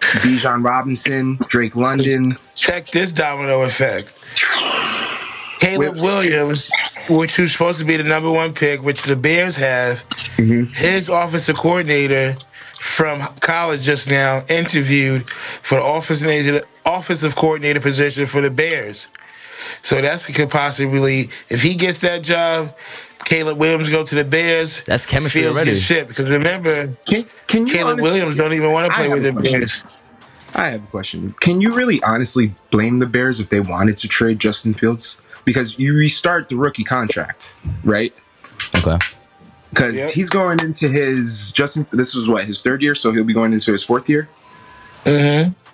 [0.00, 4.12] Bijan Robinson, Drake London, Check this domino effect.
[5.62, 6.70] Caleb Williams,
[7.08, 10.72] which was supposed to be the number one pick, which the Bears have, Mm-hmm.
[10.74, 12.34] his offensive coordinator
[12.74, 19.06] from college just now interviewed for the offensive offensive coordinator position for the Bears.
[19.82, 22.76] So that's could possibly, if he gets that job,
[23.24, 24.82] Caleb Williams go to the Bears.
[24.82, 25.74] That's chemistry Fields already.
[25.78, 29.22] shit because remember, can, can you Caleb honestly- Williams don't even want to play with
[29.22, 29.32] the.
[29.32, 29.84] Bears.
[30.54, 31.30] I have a question.
[31.40, 35.18] Can you really honestly blame the Bears if they wanted to trade Justin Fields?
[35.44, 38.14] Because you restart the rookie contract, right?
[38.76, 38.98] Okay.
[39.70, 40.10] Because Yep.
[40.12, 41.86] he's going into his Justin.
[41.92, 44.28] This was what his third year, so he'll be going into his fourth year.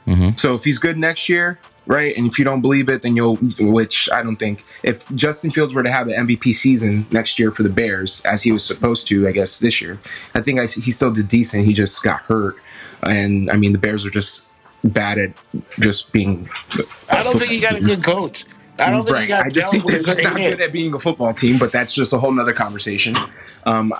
[0.06, 0.36] Mm-hmm.
[0.36, 3.36] So if he's good next year, right, and if you don't believe it, then you'll.
[3.36, 4.64] Which I don't think.
[4.82, 8.42] If Justin Fields were to have an MVP season next year for the Bears, as
[8.42, 9.98] he was supposed to, I guess this year,
[10.34, 11.66] I think I, he still did decent.
[11.66, 12.56] He just got hurt,
[13.02, 14.46] and I mean the Bears are just
[14.84, 15.32] bad at
[15.80, 16.48] just being.
[17.10, 18.44] I don't think he got a good coach.
[18.78, 19.28] I don't think he Right.
[19.28, 21.72] got I just think gelled they're just not good at being a football team, but
[21.72, 23.16] that's just a whole nother conversation.
[23.66, 23.92] Um,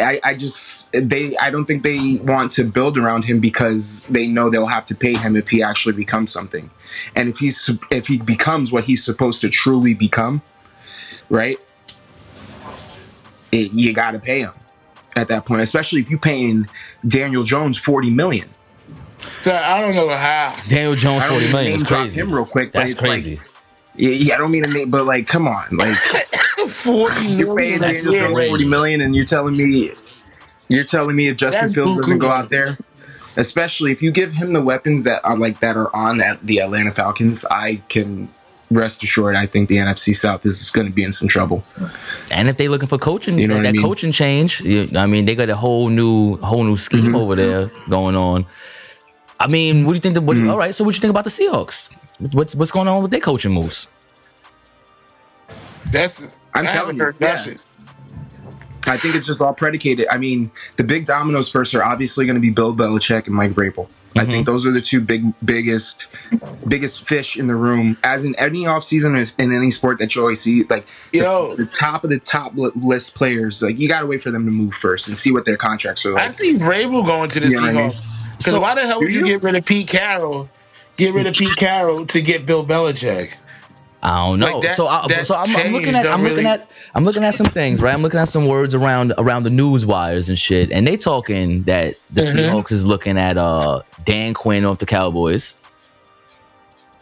[0.00, 4.26] I, I just they I don't think they want to build around him because they
[4.26, 6.68] know they'll have to pay him if he actually becomes something,
[7.14, 10.42] and if he's if he becomes what he's supposed to truly become,
[11.30, 11.58] right?
[13.52, 14.52] It, you got to pay him
[15.14, 16.66] at that point, especially if you're paying
[17.06, 18.48] Daniel Jones forty million.
[19.42, 20.54] So I don't know how.
[20.68, 22.20] Daniel Jones I don't forty mean to million name is drop crazy.
[22.20, 23.40] him real quick, but That's it's like- crazy.
[23.96, 25.96] Yeah, yeah, I don't mean to name, but like, come on, like
[26.70, 28.48] forty you're paying million, Daniel Jones crazy.
[28.50, 29.92] forty million, and you're telling me,
[30.68, 32.76] you're telling me if Justin That's Fields doesn't buku go out there,
[33.36, 36.58] especially if you give him the weapons that are like that are on at the
[36.58, 38.28] Atlanta Falcons, I can
[38.70, 39.36] rest assured.
[39.36, 41.62] I think the NFC South is going to be in some trouble.
[42.32, 43.82] And if they're looking for coaching, You know that, I mean?
[43.82, 44.60] coaching change,
[44.96, 47.14] I mean, they got a whole new, whole new scheme Mm-hmm.
[47.16, 48.46] over there going on.
[49.38, 50.14] I mean, what do you think?
[50.14, 50.50] The, Mm-hmm.
[50.50, 51.94] All right, so what do you think about the Seahawks?
[52.18, 53.88] What's what's going on with their coaching moves?
[55.90, 56.22] That's
[56.54, 57.34] I'm I telling you, heard yeah.
[57.34, 57.58] nothing.
[58.86, 60.06] I think it's just all predicated.
[60.10, 63.52] I mean, the big dominoes first are obviously going to be Bill Belichick and Mike
[63.52, 63.88] Vrabel.
[64.16, 64.30] I mm-hmm.
[64.30, 66.06] think those are the two big, biggest,
[66.68, 67.96] biggest fish in the room.
[68.04, 71.56] As in any offseason or in any sport that you always see, like the- Yo.
[71.56, 74.52] the, top of the top list players, like you got to wait for them to
[74.52, 76.24] move first and see what their contracts are like.
[76.24, 77.96] I see Vrabel going to the You know what I mean?
[78.38, 79.26] Because So- why the hell would you, you?
[79.26, 80.48] get rid of Pete Carroll?
[80.96, 83.36] Get rid of Pete Carroll to get Bill Belichick.
[84.02, 84.52] I don't know.
[84.52, 87.34] Like that- so, I, so I'm, I'm looking at, I'm looking at, I'm looking at
[87.34, 87.94] some things, right?
[87.94, 91.62] I'm looking at some words around around the news wires and shit, and they talking
[91.64, 92.38] that the Mm-hmm.
[92.38, 95.56] Seahawks is looking at uh Dan Quinn off the Cowboys,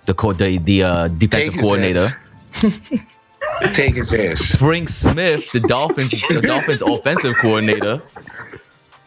[0.06, 2.08] the co- the, the uh, defensive Take coordinator.
[3.72, 4.54] Take his ass.
[4.56, 8.00] Frank Smith, the Dolphins, the Dolphins offensive coordinator.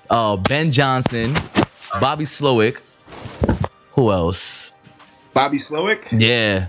[0.09, 1.33] Uh, Ben Johnson,
[2.01, 2.81] Bobby Slowik.
[3.93, 4.73] Who else?
[5.35, 6.67] Bobby Slowik, Yeah.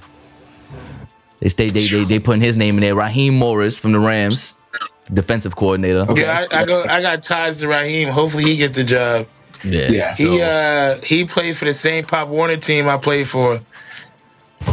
[1.38, 2.96] They stay they they they putting his name in there.
[2.96, 4.54] Raheem Morris from the Rams,
[5.12, 6.04] defensive coordinator.
[6.16, 8.08] Yeah, I, I, go, I got ties to Raheem.
[8.08, 9.28] Hopefully he get the job.
[9.62, 9.90] Yeah.
[9.90, 10.10] Yeah.
[10.10, 13.60] So, He uh he played for the same Pop Warner team I played for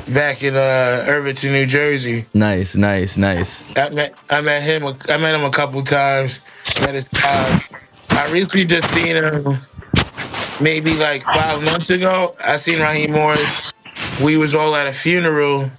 [0.07, 2.25] back in uh Irvington, New Jersey.
[2.33, 3.63] nice, nice, nice.
[3.77, 6.43] I met I met him I met him a couple times.
[6.81, 7.59] Met his uh,
[8.11, 9.59] I recently just seen him
[10.63, 12.35] maybe like five months ago.
[12.39, 13.73] I seen Raheem Morris.
[14.21, 15.71] We was all at a funeral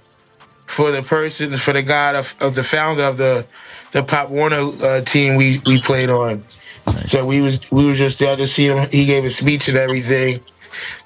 [0.65, 3.45] for the person for the guy of, of the founder of the
[3.91, 6.43] the Pop Warner uh, team we we played on.
[7.05, 8.89] So we was we was just there to see him.
[8.89, 10.41] He gave a speech and everything,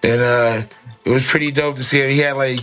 [0.02, 0.62] and uh,
[1.06, 2.10] it was pretty dope to see him.
[2.10, 2.62] He had like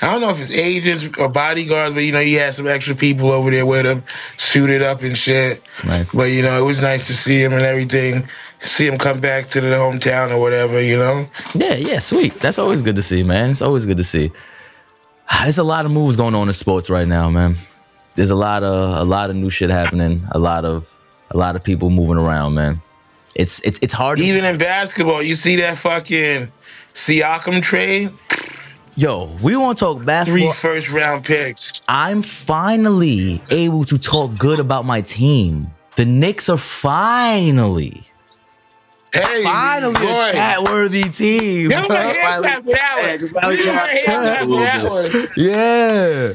[0.00, 2.94] I don't know if it's agents or bodyguards, but you know he had some extra
[2.94, 4.04] people over there with him,
[4.36, 5.60] suited up and shit.
[5.84, 6.14] Nice.
[6.14, 8.28] But you know it was nice to see him and everything.
[8.60, 10.80] See him come back to the hometown or whatever.
[10.80, 11.26] You know.
[11.54, 12.34] Yeah, yeah, sweet.
[12.34, 13.50] That's always good to see, man.
[13.50, 14.30] It's always good to see.
[15.42, 17.56] There's a lot of moves going on in sports right now, man.
[18.14, 20.22] There's a lot of a lot of new shit happening.
[20.30, 20.96] A lot of
[21.30, 22.80] a lot of people moving around, man.
[23.34, 24.18] It's it's it's hard.
[24.18, 26.50] To, Even in basketball, you see that fucking
[26.94, 28.10] Siakam trade,
[28.98, 30.52] yo, we want to talk three basketball.
[30.52, 31.82] first round picks.
[31.88, 35.68] I'm finally able to talk good about my team.
[35.96, 38.02] The Knicks are finally,
[39.12, 40.28] Hey, finally boy.
[40.28, 41.70] a chat-worthy team.
[41.70, 43.56] Give him a hand clap for that one.
[43.56, 45.28] Give him a hand clap for that one.
[45.36, 46.32] Yeah.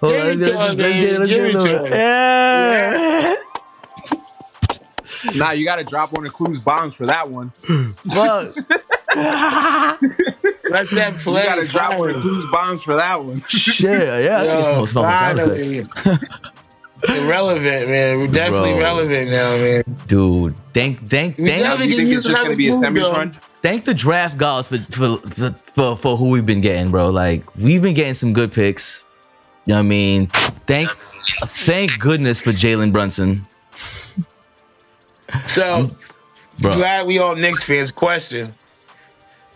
[0.00, 0.76] Hold Give on, it let's, to let's get it.
[0.76, 1.18] baby.
[1.18, 1.52] Let's Give get it it.
[1.52, 1.92] to a little- him.
[1.92, 3.34] Yeah.
[5.36, 7.50] Nah, you got to drop one of Clues bombs for that one.
[8.12, 8.46] Fuck.
[10.70, 11.44] Let that You play.
[11.44, 12.46] got to drop one of finally.
[12.52, 13.42] Bombs for that one.
[13.48, 14.24] Shit.
[14.24, 14.38] Yeah.
[14.40, 15.60] I think Yo, it's smoking sound finally.
[15.78, 16.28] effects.
[17.08, 18.18] Irrelevant, man.
[18.18, 18.80] We're definitely Bro.
[18.80, 19.84] relevant now, man.
[20.06, 23.10] Dude, thank, thank, We thank, You think it's just going to be a another semi
[23.12, 23.38] run?
[23.62, 27.10] thank the draft gods for, for for for for who we've been getting, bro.
[27.10, 29.04] Like we've been getting some good picks.
[29.66, 30.26] You know what I mean?
[30.66, 33.46] Thank, thank goodness for Jalen Brunson.
[35.46, 35.90] So
[36.62, 36.74] Bro.
[36.76, 37.90] glad we all Knicks fans.
[37.92, 38.52] Question: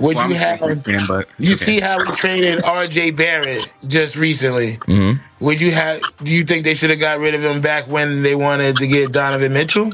[0.00, 0.58] Would Well, I'm you a have?
[0.82, 1.64] Fan, but it's You okay.
[1.66, 3.10] see how we traded R.J.
[3.12, 4.78] Barrett just recently?
[4.78, 5.44] Mm-hmm.
[5.44, 6.00] Would you have?
[6.22, 8.86] Do you think they should have got rid of him back when they wanted to
[8.86, 9.92] get Donovan Mitchell?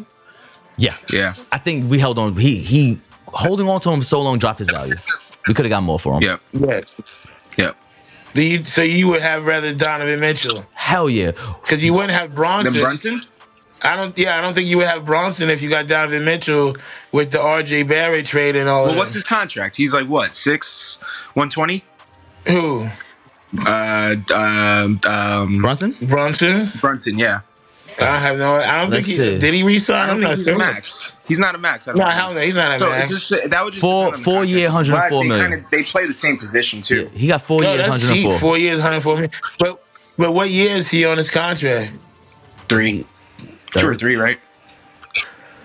[0.79, 1.35] Yeah, Yeah.
[1.51, 2.37] I think we held on.
[2.37, 4.95] He he holding on to him for so long dropped his value.
[5.49, 6.23] We could have got more for him.
[6.23, 6.41] Yep.
[6.53, 7.01] Yes.
[7.59, 7.77] Yep.
[8.35, 11.31] Do you, so you would have rather Donovan Mitchell Hell yeah.
[11.63, 12.75] because you wouldn't have Brunson.
[12.75, 13.21] Then Brunson?
[13.93, 14.17] I don't.
[14.19, 16.77] Yeah, I don't think you would have Brunson if you got Donovan Mitchell
[17.13, 17.85] with the R.J.
[17.85, 18.85] Barrett trade and all.
[18.85, 18.99] Well, that.
[18.99, 19.77] what's his contract?
[19.77, 21.03] He's like what, six,
[21.35, 21.85] one twenty?
[22.49, 22.89] who
[23.67, 25.97] Uh, um, um, Brunson?
[26.03, 26.71] Bronson?
[26.81, 27.19] Brunson.
[27.19, 27.41] Yeah.
[27.99, 28.57] I have no.
[28.57, 29.39] I don't Let's think he see.
[29.39, 29.55] did.
[29.55, 30.07] He I resign.
[30.09, 31.17] don't I'm think not he's a max.
[31.27, 31.89] He's not a max.
[31.89, 32.15] I don't No, think.
[32.15, 33.01] hell no, he's not a So man.
[33.03, 35.11] it's just that would just Four- depend on the four year, contract.
[35.13, 37.09] 104 But they kinda- they play the same position too.
[37.15, 38.39] He got four No, years, that's 104.
[38.39, 39.31] Four years, 104 million.
[39.59, 39.83] But
[40.19, 41.93] but what year is he on his contract?
[42.69, 43.07] Three,
[43.73, 44.39] two or three, right?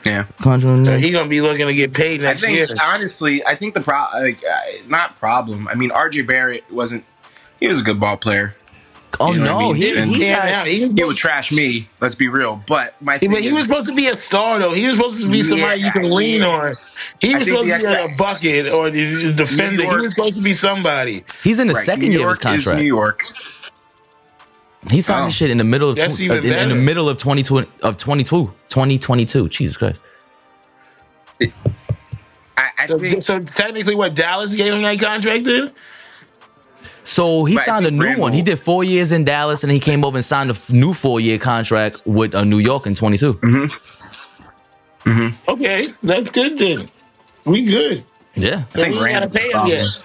[0.06, 0.26] Yeah.
[0.42, 0.86] Contract.
[0.86, 2.68] So he gonna be looking to get paid I next think year.
[2.82, 5.68] honestly, I think the pro like uh, not problem.
[5.68, 7.06] I mean, RJ Barrett wasn't.
[7.60, 8.56] He was a good ball player.
[9.20, 9.76] oh you know what I no, mean?
[9.76, 11.88] he, And- he Yeah, got, yeah, he, He would trash me.
[12.00, 12.64] Let's be real.
[12.66, 14.74] But my He, thing but he is, was supposed to be a star, though.
[14.74, 16.48] He was supposed to be somebody you can Yeah, lean yeah.
[16.48, 16.74] on.
[17.20, 19.84] He I was think supposed to be like a bucket or the, the defender.
[19.84, 21.24] He York- was supposed to be somebody.
[21.44, 22.80] he's in the right, second New year of his York is contract.
[22.80, 23.22] New York.
[24.90, 25.26] He signed Oh.
[25.28, 27.68] this shit in the middle of That's tw- uh, in, in the middle of 2020
[27.84, 29.50] of 22 2022.
[29.50, 30.02] Jesus Christ.
[32.58, 35.72] I, I So, think so technically, what Dallas gave him that contract then?
[37.04, 38.34] So he But signed a think new one.
[38.34, 41.20] He did four years in Dallas, and he came over and signed a new four
[41.20, 43.40] year contract with uh, New York in 22.
[45.48, 46.90] Okay, that's good then.
[47.46, 48.06] We good.
[48.36, 48.66] Yeah.
[48.70, 49.72] So think we ain't gotta pay him problem.
[49.78, 50.04] yet.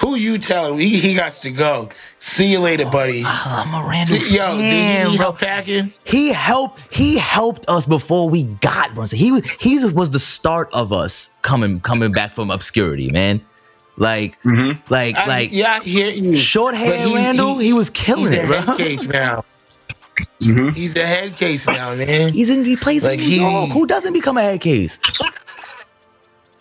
[0.00, 0.78] Who you telling?
[0.78, 1.88] He, he got to go.
[2.18, 3.22] See you later, oh, buddy.
[3.26, 5.92] I'm a random Yo, did fan, he need help packing?
[6.04, 6.80] He helped.
[6.92, 9.18] He helped us before we got Brunson.
[9.18, 13.44] He he was the start of us coming coming back from obscurity, man.
[13.96, 14.80] Like mm-hmm.
[14.92, 16.36] like I, like yeah, I hear you.
[16.36, 17.58] short But hair Randle.
[17.58, 18.60] He, was killing he's it, a bro.
[18.60, 19.44] head case now.
[20.40, 20.68] Mm-hmm.
[20.70, 22.32] He's a head case now, man.
[22.32, 22.64] He's in.
[22.64, 23.70] He plays Like, in New he- York.
[23.70, 24.98] Who doesn't become a head case?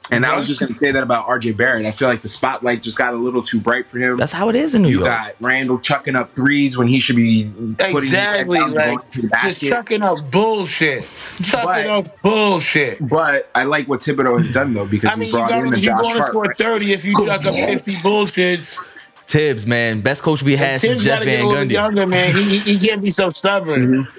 [0.10, 1.86] And I was just going to say that about RJ Barrett.
[1.86, 4.16] I feel like the spotlight just got a little too bright for him.
[4.18, 5.12] That's how it is in New you York.
[5.12, 8.74] You got Randle chucking up threes when he should be putting his head Exactly, down,
[8.74, 11.04] like the just chucking up bullshit,
[11.44, 13.06] chucking But- up bullshit.
[13.08, 15.60] But I like what Thibodeau has done though because I mean, he you brought got
[15.60, 15.72] in him.
[15.74, 16.30] the You're Josh going to Hart.
[16.30, 18.94] score thirty if you chuck up fifty bullshits.
[19.28, 21.72] Thibs, man, best coach we had since Jeff got to get a Van Gundy.
[21.74, 22.34] younger, man.
[22.34, 23.82] He, he, he can't be so stubborn.
[23.82, 24.18] Mm-hmm.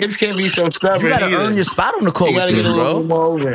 [0.00, 1.02] Thibs can't be so stubborn.
[1.02, 1.36] You gotta either.
[1.38, 3.38] earn your spot on the court You with gotta get a little bro.
[3.38, 3.54] more.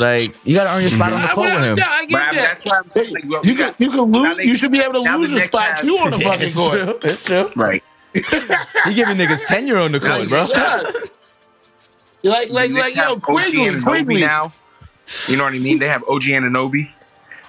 [0.00, 1.74] Like you gotta earn your spot on the I, court with I, him.
[1.76, 2.32] no, I get that.
[2.34, 4.36] that's why I'm saying, like, well, you we can you can lose.
[4.36, 6.72] the You should be able to lose your spot have- too on the fucking court.
[7.00, 7.10] true.
[7.10, 7.52] It's true.
[7.56, 7.82] Right.
[8.14, 8.20] He
[8.94, 10.46] giving niggas tenure on the court, bro.
[10.54, 10.82] Yeah.
[12.24, 14.20] Like like like yo, have OG quickly, Anunoby quickly.
[14.20, 14.52] now.
[15.28, 15.78] You know what I mean?
[15.78, 16.90] They have OG and Anobi.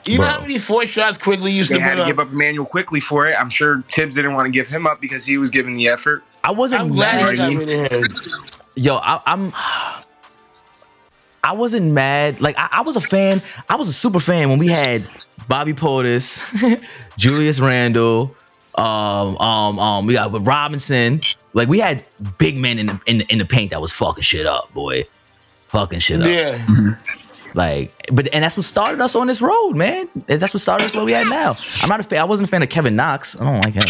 [0.05, 2.07] You know how many four shots quickly used They to had to up?
[2.07, 3.35] give up Immanuel Quickley for it.
[3.37, 6.23] I'm sure Thibs didn't want to give him up because he was giving the effort.
[6.43, 7.59] I wasn't I'm glad mad.
[7.59, 8.03] rid of him.
[8.75, 9.53] Yo, I, I'm.
[11.43, 12.41] I wasn't mad.
[12.41, 13.41] Like I, I was a fan.
[13.69, 15.07] I was a super fan when we had
[15.47, 16.41] Bobby Portis,
[17.17, 18.35] Julius Randle,
[18.77, 20.05] um, um, um.
[20.05, 21.21] We got Robinson.
[21.53, 22.05] Like we had
[22.37, 25.03] big men in the, in the, in the paint that was fucking shit up, boy.
[25.67, 26.27] Fucking shit up.
[26.27, 26.57] Yeah.
[27.55, 30.07] Like, but and that's what started us on this road, man.
[30.27, 31.57] That's what started us where we at now.
[31.81, 32.19] I'm not a fan.
[32.19, 33.39] I wasn't a fan of Kevin Knox.
[33.39, 33.85] I don't like him.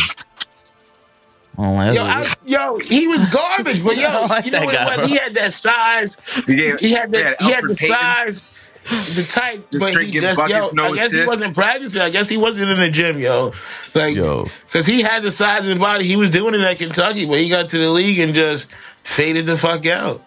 [1.60, 4.66] I Yo, I, yo, he was garbage, but I yo, don't like you know that
[4.66, 4.98] what guy, it bro.
[5.04, 5.12] was?
[5.12, 6.18] He had that size.
[6.46, 7.96] He, He had the yeah, he had the Payton.
[7.96, 8.70] size,
[9.16, 10.84] the type, Just but he give just buckets, yo.
[10.84, 11.28] no I guess he assists.
[11.28, 12.02] wasn't practicing.
[12.02, 13.52] I guess he wasn't in the gym, yo.
[13.94, 14.46] Like, Yo.
[14.66, 16.06] because he had the size of his body.
[16.06, 18.68] He was doing it at Kentucky, but he got to the league and just
[19.04, 20.24] faded the fuck out.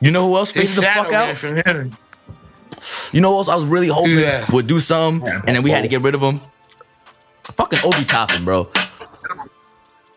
[0.00, 1.36] You know who else His faded the shadow fuck man out?
[1.36, 1.56] from
[1.90, 1.96] him.
[3.12, 4.44] You know what else I was really hoping Yeah.
[4.50, 6.40] would do some, and then we had to get rid of him.
[7.44, 8.68] Fucking Obi Toppin, bro.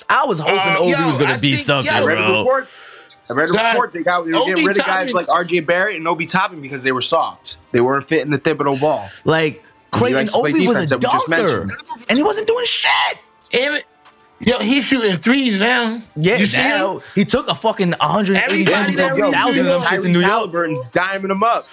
[0.09, 2.17] I was hoping Uh, Obi yo, was gonna I be think- something, yo, I read
[2.17, 2.39] a bro.
[2.39, 2.67] report.
[3.29, 3.91] I read a Son, report.
[3.91, 6.83] They got they were getting rid of guys like RJ Barrett and Obi Toppin because
[6.83, 7.57] they were soft.
[7.71, 9.07] They weren't fitting the Thibodeau ball.
[9.23, 11.67] Like Creighton likes to Obi was a defense that we just dunker,
[12.09, 12.91] and he wasn't doing shit.
[13.53, 13.81] And
[14.41, 16.01] yo, he's shooting threes now.
[16.15, 16.63] Yeah, you see him?
[16.77, 20.31] now he took a fucking Everybody that 180,000 leaves of them shits in New York.
[20.31, 21.65] Halliburton's diming them up.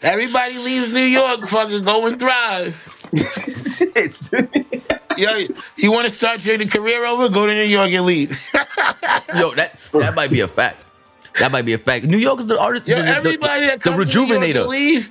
[0.00, 3.01] Everybody leaves New York, fucking go and thrive.
[3.14, 4.30] It's
[5.18, 5.46] Yo,
[5.76, 7.28] you want to start your career over?
[7.28, 8.30] Go to New York and leave.
[9.34, 10.78] Yo, that that might be a fact.
[11.38, 12.04] That might be a fact.
[12.06, 14.42] New York is the artist, Yo, the, the- everybody that the comes to New York
[14.44, 14.68] and rejuvenator.
[14.68, 15.10] leave.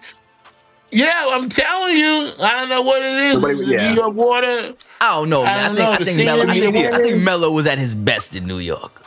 [0.92, 2.32] Yeah, I'm telling you.
[2.42, 3.42] I don't know what it is.
[3.44, 3.90] Nobody- yeah.
[3.94, 4.74] New York water.
[5.00, 5.58] I don't know, I man.
[5.60, 6.42] I, don't think know, I think scenery, Melo.
[6.52, 9.04] I think, I think way- Melo was at his best in New York.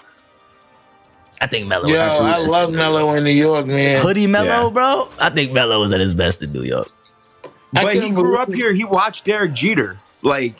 [1.41, 1.89] I think Melo.
[1.89, 2.53] Yo, was at his I best.
[2.53, 3.17] love in New York.
[3.19, 4.01] in New York, man.
[4.03, 4.71] Hoodie Melo, Yeah.
[4.71, 5.09] bro.
[5.21, 6.89] I think Melo was at his best in New York.
[7.75, 8.73] But he grew up here.
[8.73, 9.99] He watched Derek Jeter.
[10.23, 10.57] Like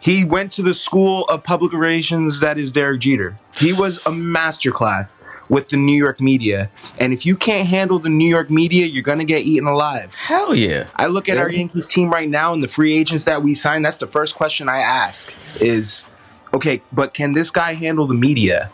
[0.00, 3.38] he went to the school of public relations that is Derek Jeter.
[3.56, 5.16] He was a masterclass
[5.48, 6.70] with the New York media.
[6.98, 10.14] And if you can't handle the New York media, you're gonna get eaten alive.
[10.14, 10.88] Hell yeah.
[10.96, 13.84] I look at our Yankees team right now and the free agents that we signed.
[13.84, 16.04] That's the first question I ask is,
[16.52, 18.70] okay, but can this guy handle the media?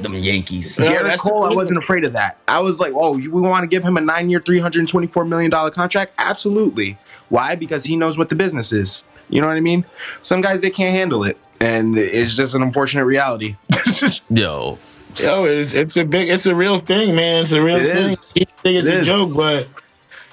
[0.00, 0.78] Them Yankees.
[0.78, 2.38] Yeah, Garrett that's Cole, I wasn't afraid of that.
[2.46, 5.24] I was like, oh, you- we want to give him a nine-year, three hundred twenty-four
[5.24, 6.14] million dollar contract?
[6.18, 6.98] Absolutely.
[7.28, 7.54] Why?
[7.56, 9.04] Because he knows what the business is.
[9.28, 9.84] You know what I mean?
[10.22, 13.56] Some guys they can't handle it, and it's just an unfortunate reality.
[14.30, 14.78] Yo.
[15.16, 17.42] Yo, it's, it's a big, it's a real thing, man.
[17.42, 18.06] It's a real It thing.
[18.06, 18.32] is.
[18.32, 19.06] Think it's It a is.
[19.06, 19.66] joke, but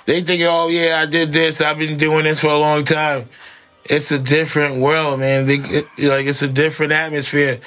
[0.05, 1.59] they think, oh yeah, I did this.
[1.59, 3.25] I've been doing this for a long time.
[3.85, 5.47] It's a different world, man.
[5.47, 7.59] Big- it- like it's a different atmosphere.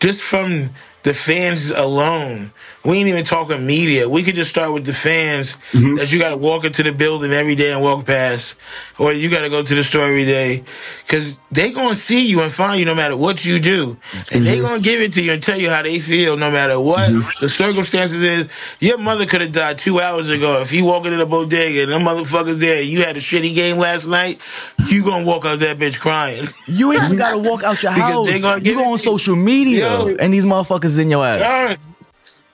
[0.00, 0.70] Just from
[1.06, 2.50] the fans alone.
[2.86, 4.08] We ain't even talking media.
[4.08, 5.96] We could just start with the fans Mm-hmm.
[5.96, 8.56] that you got to walk into the building every day and walk past,
[8.98, 10.62] or you got to go to the store every day,
[11.04, 13.96] because they gonna see you and find you no matter what you do,
[14.32, 16.78] and they gonna give it to you and tell you how they feel no matter
[16.80, 18.50] what the circumstances is.
[18.80, 21.92] Your mother could have died two hours ago if you walk into the bodega and
[21.92, 22.80] them motherfuckers there.
[22.82, 24.40] You had a shitty game last night.
[24.88, 26.46] You gonna walk out that bitch crying.
[26.66, 28.28] You ain't even gotta walk out your house.
[28.64, 30.16] You go on social media Yo.
[30.16, 31.38] and these motherfuckers in your ass.
[31.38, 31.76] Darn.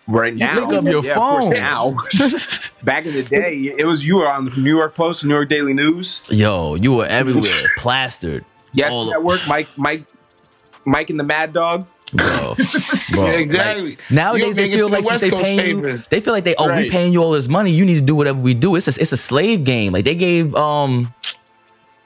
[0.08, 1.50] Right now, pick up your yeah, phone.
[1.50, 1.90] now.
[2.84, 5.48] Back in the day, it was you were on the New York Post, New York
[5.48, 7.44] Daily News, Yo, you were everywhere,
[7.76, 8.44] plastered.
[8.72, 10.04] Yes All- Network, Mike, Mike,
[10.84, 11.86] Mike and the Mad Dog.
[12.12, 12.54] bro.
[13.14, 13.26] bro.
[13.26, 13.90] Exactly.
[13.90, 16.54] Like, nowadays they feel the like since they Coast paying you, they feel like they
[16.56, 17.70] oh we paying you all this money.
[17.70, 18.74] You need to do whatever we do.
[18.74, 19.92] It's a, it's a slave game.
[19.92, 21.14] Like they gave um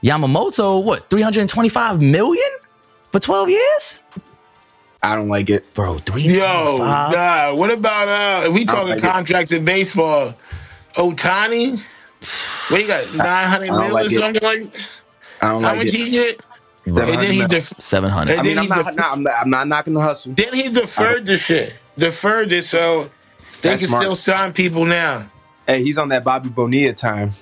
[0.02, 2.48] Yamamoto what three hundred and twenty five million
[3.10, 3.98] for twelve years,
[5.02, 5.72] I don't like it.
[5.74, 5.98] bro.
[5.98, 7.54] Three Yo, nah.
[7.54, 8.48] What about uh?
[8.48, 9.02] If we talking like it.
[9.02, 10.34] contracts in baseball,
[10.94, 11.80] Ohtani,
[12.70, 13.14] what he got?
[13.14, 14.18] Nine hundred I don't or like it.
[14.18, 14.76] something like.
[15.42, 15.94] I don't How like much it.
[15.94, 16.42] he get?
[16.88, 17.48] Seven And then hundred he mil.
[17.48, 18.38] def- Seven hundred.
[18.38, 19.34] I mean, I'm he not, def- not, I'm not.
[19.40, 20.32] I'm not knocking the hustle.
[20.34, 21.74] then he deferred the shit.
[21.98, 23.04] Deferred it so
[23.60, 24.02] they That's can smart.
[24.02, 25.28] still sign people now.
[25.66, 27.32] Hey, he's on that Bobby Bonilla time.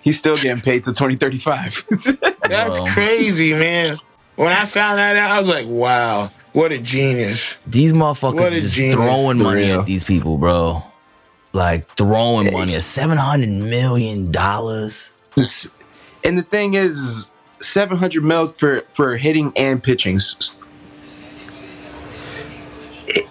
[0.00, 1.84] He's still getting paid till 2035.
[2.48, 3.98] That's crazy, man.
[4.36, 7.56] When I found that out, I was like, wow, what a genius.
[7.66, 8.96] These motherfuckers What a is just genius.
[8.96, 10.82] throwing money at these people, bro.
[11.52, 15.12] Like throwing money at seven hundred million dollars.
[16.24, 17.30] and the thing is, is
[17.60, 20.18] 700 mil for for hitting and pitching.
[23.06, 23.28] It-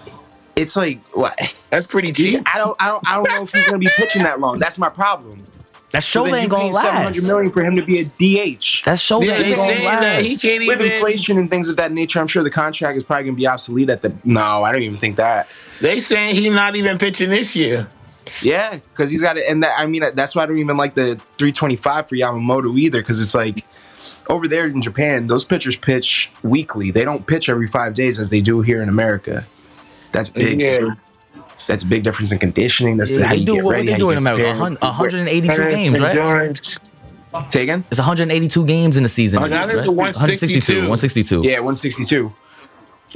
[0.55, 1.37] it's like what?
[1.69, 2.41] That's pretty cheap.
[2.51, 4.57] I don't, I don't, I don't know if he's gonna be pitching that long.
[4.57, 5.43] That's my problem.
[5.91, 7.27] That show So ain't gonna pay 700 last.
[7.27, 8.83] million for him to be a DH.
[8.83, 10.41] That show Yeah, ain't gonna saying that he last.
[10.41, 13.37] can't With inflation and things of that nature, I'm sure the contract is probably gonna
[13.37, 14.13] be obsolete at the.
[14.25, 15.47] No, I don't even think that.
[15.79, 17.87] They saying he's not even pitching this year.
[18.41, 20.93] Yeah, because he's got it, and that I mean that's why I don't even like
[20.95, 23.63] the 325 for Yamamoto either, because it's like
[24.29, 26.91] over there in Japan, those pitchers pitch weekly.
[26.91, 29.45] They don't pitch every five days as they do here in America.
[30.11, 30.59] That's big.
[30.59, 30.95] Yeah.
[31.65, 32.97] That's a big difference in conditioning.
[32.97, 33.81] That's Yeah, how you do get what, ready.
[33.83, 34.47] what they how do in America.
[34.49, 36.11] 100 182 games, right?
[36.11, 36.79] Endurance.
[37.49, 37.83] Say again?
[37.91, 39.43] It's 182 games in the season.
[39.43, 39.67] Oh, now right?
[39.67, 40.73] there's the 162.
[40.73, 41.41] 162.
[41.43, 42.33] Yeah, 162.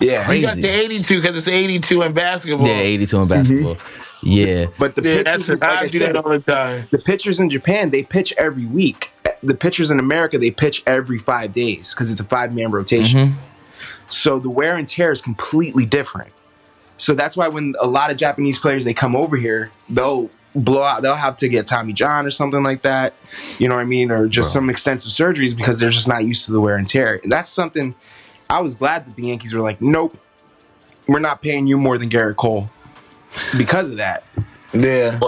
[0.02, 0.40] Yeah, crazy.
[0.40, 2.68] He got the 82 because it's 82 in basketball.
[2.68, 3.76] Yeah, 82 in basketball.
[3.76, 4.28] Mm-hmm.
[4.28, 4.66] Yeah.
[4.78, 6.88] but the Yeah, pitchers, that's like I I do said, that all the time.
[6.92, 9.12] the pitchers in Japan they pitch every week.
[9.44, 13.30] The pitchers in America they pitch every five days because it's a five man rotation.
[13.30, 13.40] Mm-hmm.
[14.10, 16.34] So the wear and tear is completely different.
[17.02, 20.84] So that's why when a lot of Japanese players they come over here, they'll blow
[20.84, 21.02] out.
[21.02, 23.16] They'll have to get Tommy John or something like that.
[23.58, 26.46] You know what I mean, or just some extensive surgeries because they're just not used
[26.46, 27.20] to the wear and tear.
[27.24, 27.96] And that's something
[28.52, 30.16] I was glad that the Yankees were like, nope,
[31.08, 32.70] we're not paying you more than Gerrit Cole
[33.58, 34.24] because of that.
[34.72, 35.20] Yeah.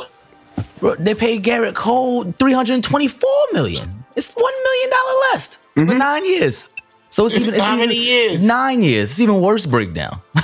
[0.80, 4.06] Bro, they paid Gerrit Cole 324 million.
[4.16, 5.98] It's one million dollar less for mm-hmm.
[5.98, 6.70] nine years.
[7.10, 8.44] So it's even it's How even- many years?
[8.44, 9.10] Nine years.
[9.10, 10.22] It's even worse breakdown.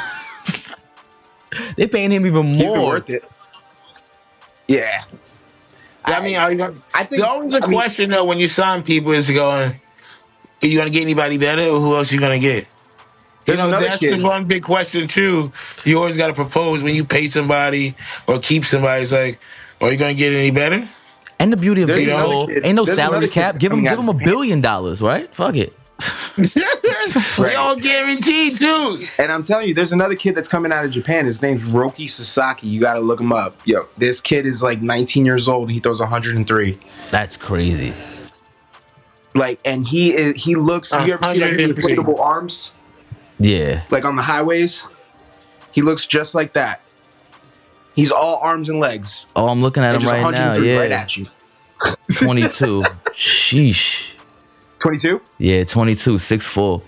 [1.75, 2.89] they paying him even He's been more.
[2.91, 3.23] worth it.
[4.67, 5.03] Yeah.
[6.05, 8.83] I mean, I, I think the always a I mean, question though when you sign
[8.83, 9.73] people is going,
[10.63, 12.65] are you gonna get anybody better or who else you gonna get?
[12.65, 12.67] You
[13.45, 14.19] There's know, another that's kid.
[14.19, 15.51] the one big question too.
[15.85, 17.95] You always gotta propose when you pay somebody
[18.27, 19.03] or keep somebody.
[19.03, 19.39] It's like,
[19.81, 20.87] are you gonna get any better?
[21.39, 23.57] And the beauty of There's baseball, kid- ain't no there's salary kid cap.
[23.59, 25.33] Give him, coming give out him a of billion dollars, right?
[25.33, 25.78] Fuck it.
[27.39, 28.97] They all guaranteed too.
[29.17, 31.25] And I'm telling you, there's another kid that's coming out of Japan.
[31.25, 32.67] His name's Roki Sasaki.
[32.67, 33.55] You got to look him up.
[33.65, 35.71] Yo, this kid is like 19 years old.
[35.71, 36.77] He throws 103.
[37.09, 37.93] That's crazy.
[39.35, 40.43] Like, and he is.
[40.43, 40.91] He looks.
[40.91, 41.95] You ever see like the 103.
[41.95, 42.75] inflatable arms,
[43.39, 43.83] Yeah.
[43.89, 44.91] like on the highways?
[45.71, 46.81] He looks just like that.
[47.95, 49.25] He's all arms and legs.
[49.35, 50.53] Oh, I'm looking at And him just right now.
[50.55, 50.77] Yeah.
[50.79, 51.25] right at you.
[52.15, 52.81] 22.
[53.11, 54.08] Sheesh.
[54.79, 55.21] 22?
[55.37, 56.81] Yeah, 22, 6'4.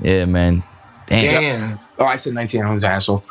[0.00, 0.62] Yeah, man.
[1.06, 1.42] Damn.
[1.70, 1.78] Damn.
[1.98, 2.62] Oh, I said 19.
[2.64, 3.22] I was an asshole.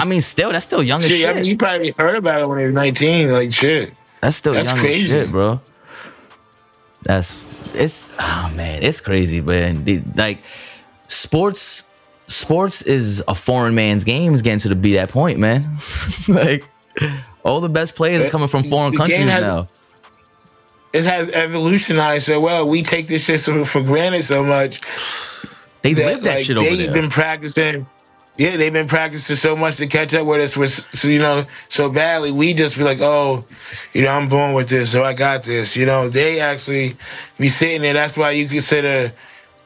[0.00, 2.48] I mean, still, that's still young as Shit, I mean, you probably heard about it
[2.48, 3.30] when he was 19.
[3.32, 3.92] Like, shit.
[4.20, 5.02] That's still That's young crazy.
[5.04, 5.60] as shit, bro.
[7.02, 7.40] That's
[7.74, 9.84] it's oh man, it's crazy, man.
[9.84, 10.42] The- like
[11.06, 11.84] sports
[12.26, 15.76] sports is a foreign man's game is getting to the be that point, man.
[16.28, 16.68] like
[17.44, 19.68] all the best players are coming from foreign The countries has- now.
[20.92, 22.68] It has evolutionized so well.
[22.68, 24.80] We take this shit so, for granted so much
[25.82, 26.94] They that live that like, shit over they've there.
[27.02, 27.86] been practicing.
[28.36, 31.44] Yeah, they've been practicing so much to catch up with us, with so, you know,
[31.68, 32.30] so badly.
[32.30, 33.44] We just be like, oh,
[33.92, 35.76] you know, I'm born with this, so I got this.
[35.76, 36.96] You know, they actually
[37.36, 37.94] be sitting there.
[37.94, 39.12] That's why you consider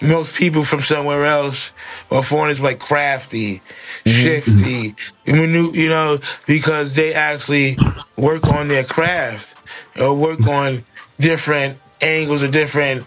[0.02, 1.72] most people from somewhere else
[2.10, 3.60] are foreigners like crafty,
[4.04, 4.22] Mm-hmm.
[4.24, 4.94] shifty,
[5.26, 7.76] you know, because they actually
[8.16, 9.56] work on their craft
[10.00, 10.82] or work on
[11.18, 13.06] different angles or different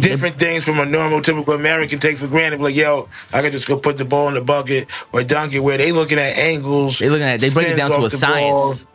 [0.00, 2.60] different things from a normal typical American take for granted.
[2.60, 5.60] Like, yo, I can just go put the ball in the bucket or dunk it.
[5.60, 8.84] Where they looking at angles, They looking at they break it down to a science.
[8.84, 8.90] ball.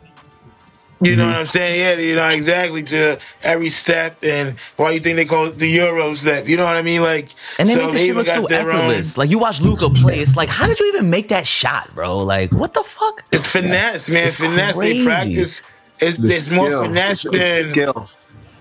[1.02, 1.18] You Mm-hmm.
[1.20, 1.80] know what I'm saying?
[1.80, 5.66] Yeah, you know exactly to every step and why you think they call it the
[5.68, 6.46] Euro step.
[6.46, 7.00] You know what I mean?
[7.00, 9.16] Like, And they so make this shit even look so their own- effortless.
[9.16, 12.18] Like you watch Luka play, it's like, how did you even make that shot, bro?
[12.18, 13.24] Like, what the fuck?
[13.32, 14.26] It's finesse, man.
[14.26, 14.74] It's finesse.
[14.76, 14.98] crazy.
[14.98, 15.62] They practice.
[16.00, 16.82] It's, The it's more skill.
[16.82, 18.10] finesse It's- it's than skill.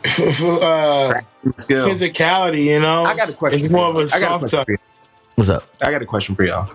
[0.61, 1.21] uh,
[1.57, 1.89] Skill.
[1.89, 2.63] physicality.
[2.65, 3.59] You know, I got a question.
[3.59, 4.03] It's for more of y'all.
[4.13, 4.65] a I got a soft question touch.
[4.65, 4.77] for you.
[5.35, 5.63] What's up?
[5.81, 6.71] I got a question for y'all.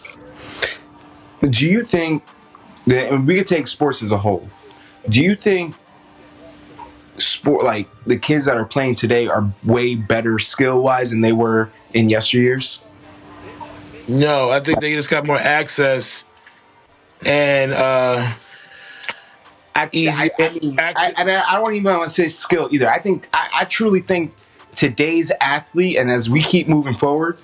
[1.40, 2.22] Do you think
[2.86, 4.46] that and we could take sports as a whole?
[5.08, 5.74] Do you think
[7.18, 11.32] sport like the kids that are playing today are way better skill wise than they
[11.32, 12.82] were in yesteryears?
[14.08, 16.26] No, I think they just got more access
[17.24, 18.32] and uh
[19.76, 22.88] I, I, I, mean, I, I, I don't even want to say skill either.
[22.88, 24.32] I think I, I truly think
[24.74, 27.40] today's athlete, and as we keep moving forward,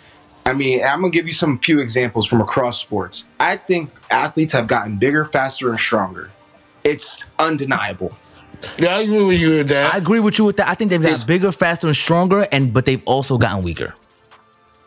[0.47, 3.27] I mean, I'm gonna give you some few examples from across sports.
[3.41, 6.31] I think athletes have gotten bigger, faster, and stronger.
[6.85, 8.17] It's undeniable.
[8.79, 9.95] yeah, I agree with you with that.
[9.95, 10.69] I agree with you with that.
[10.69, 13.95] I think they've got bigger, faster, and stronger, and but they've also gotten weaker.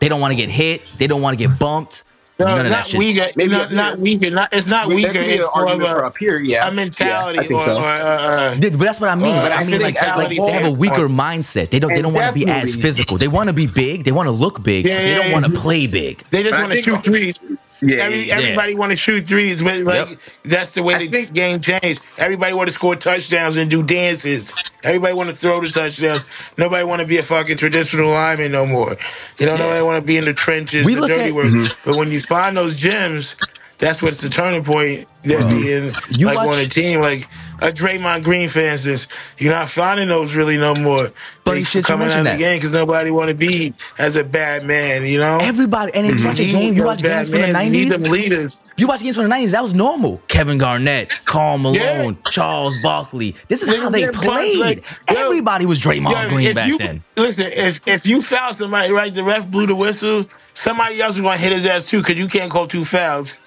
[0.00, 0.82] They don't want to get hit.
[0.98, 2.04] They don't want to get bumped.
[2.38, 3.26] no, None of that not weaker.
[3.36, 4.30] Maybe not, a- not weaker.
[4.30, 5.12] Not it's not there weaker.
[5.14, 7.66] It's more of argument for a, up here, yeah, a mentality Yeah, I think or,
[7.66, 7.76] so.
[7.80, 9.36] or, uh, uh, But that's what I mean.
[9.36, 11.70] Uh, Like, I I mean, like, like they have a also- weaker mindset.
[11.70, 11.94] They don't.
[11.94, 13.18] They don't want to be as physical.
[13.18, 14.04] They want to be big.
[14.04, 14.84] They want to look big.
[14.86, 16.22] Yeah, they don't want to play big.
[16.30, 17.40] they just want to shoot threes.
[17.86, 18.34] Yeah, Every, yeah, yeah.
[18.44, 20.18] everybody want to shoot threes, but like Yep.
[20.44, 22.04] that's the way I the think- game changed.
[22.18, 24.52] Everybody want to score touchdowns and do dances.
[24.82, 26.24] Everybody want to throw the touchdowns.
[26.58, 28.96] Nobody want to be a fucking traditional lineman no more.
[29.38, 31.46] You know, nobody want to be in the trenches, We the look dirty at- work.
[31.46, 31.88] Mm-hmm.
[31.90, 33.36] But when you find those gems,
[33.78, 35.08] that's what's the turning point.
[35.24, 37.26] That being You like watch- on a team, like
[37.62, 41.08] a Draymond Green, for instance, you're not finding those really no more.
[41.44, 43.74] Funny They shit you coming out mention of the game because nobody want to be
[43.98, 45.06] as a bad man.
[45.06, 46.28] You know, Everybody, and then you mm-hmm.
[46.28, 46.74] watch a game.
[46.74, 47.66] You watch games from the men.
[47.66, 48.30] You need them nineties.
[48.30, 48.64] leaders.
[48.76, 49.52] You watch games from the nineties.
[49.52, 50.20] That was normal.
[50.28, 53.36] Kevin Garnett, Karl Malone, Charles Barkley.
[53.48, 54.58] This is how they played.
[54.58, 57.04] like, Everybody was Draymond Yo, Green back you, then.
[57.16, 61.20] Listen, if if you foul somebody, right, the ref blew the whistle, somebody else is
[61.20, 63.38] gonna hit his ass too, because you can't call two fouls.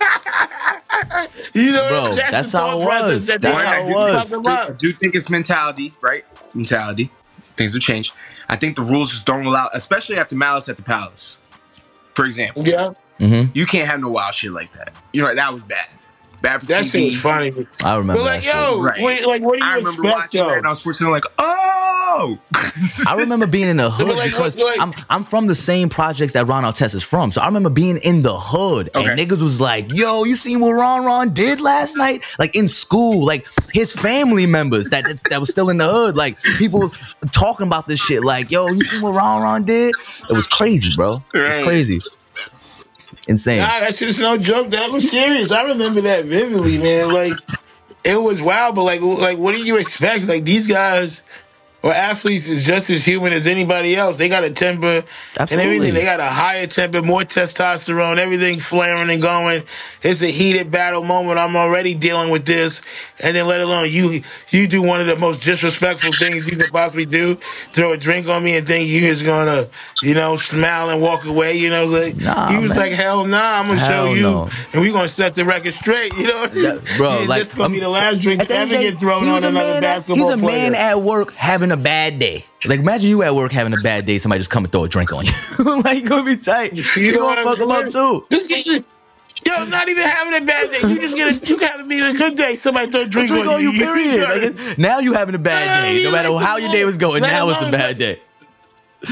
[1.53, 3.28] you know, Bro, that's the how it was.
[3.28, 4.30] that That's how it You was.
[4.30, 4.80] talking I about.
[4.80, 6.26] do think it's mentality, right?
[6.55, 7.12] Mentality.
[7.55, 8.14] Things will change.
[8.49, 11.39] I think the rules just don't allow, especially after Malice at the Palace.
[12.14, 13.51] For example, Yeah, mm-hmm.
[13.53, 14.93] you can't have no wild shit like that.
[15.14, 15.88] You know, that was bad.
[16.41, 16.91] Bad for that TV.
[16.91, 17.51] shit was funny.
[17.84, 18.55] I remember But like, that shit.
[18.55, 19.01] yo, Right.
[19.01, 20.49] what, like, what do you I remember expect, watching though?
[20.49, 21.76] that on Sports Center, like, oh,
[23.07, 26.34] I remember being in the hood like, because like- I'm I'm from the same projects
[26.34, 27.32] that Ron Artest is from.
[27.32, 30.72] So I remember being in the hood and niggas was like, "Yo, you seen what
[30.74, 35.49] Ron Ron did last night?" Like in school, like his family members that that was
[35.49, 36.89] still in the hood, like people
[37.32, 38.24] talking about this shit.
[38.24, 39.95] Like, "Yo, you seen what Ron Ron did?"
[40.30, 41.24] It was crazy, bro.
[41.34, 42.01] It was crazy,
[43.28, 43.59] insane.
[43.59, 44.70] Nah, that shit is no joke.
[44.72, 45.51] That was serious.
[45.51, 47.13] I remember that vividly, man.
[47.13, 47.34] Like
[48.03, 50.28] it was wild, but like, like what do you expect?
[50.28, 51.22] Like these guys
[51.84, 54.17] or athletes is just as human as anybody else.
[54.17, 55.03] They got a temper
[55.39, 55.93] and everything.
[55.93, 59.63] They got a higher temper, more testosterone, everything flaring and going.
[60.01, 61.38] It's a heated battle moment.
[61.39, 62.82] I'm already dealing with this,
[63.23, 64.21] and then let alone you.
[64.49, 67.36] You do one of the most disrespectful things you could possibly do.
[67.36, 69.67] Throw a drink on me and think you is gonna,
[70.01, 71.53] you know, smile and walk away.
[71.57, 72.80] You know, like Nah, he was man.
[72.80, 74.49] like, hell nah, I'm gonna Hell show you, no.
[74.73, 76.11] and we're gonna set the record straight.
[76.17, 78.57] You know, Yeah, bro, Yeah, like this gonna be I'm- the last drink at the
[78.57, 81.78] end ever get thrown on another at- basketball He's a man at work having a
[81.78, 82.45] bad day.
[82.65, 84.89] Like imagine you at work having a bad day, somebody just come and throw a
[84.89, 85.82] drink on you.
[85.84, 86.74] like you gonna be tight.
[86.74, 88.24] You, You know gonna I'm fuck him up too.
[88.32, 90.88] Just get, yo, not even having a bad day.
[90.89, 92.55] You just get a, you having me a good day.
[92.55, 94.55] Somebody throw a drink, Drink on you, period.
[94.57, 96.03] Like, now you having a bad day.
[96.03, 98.20] No matter how your day was going, let now it's a bad day.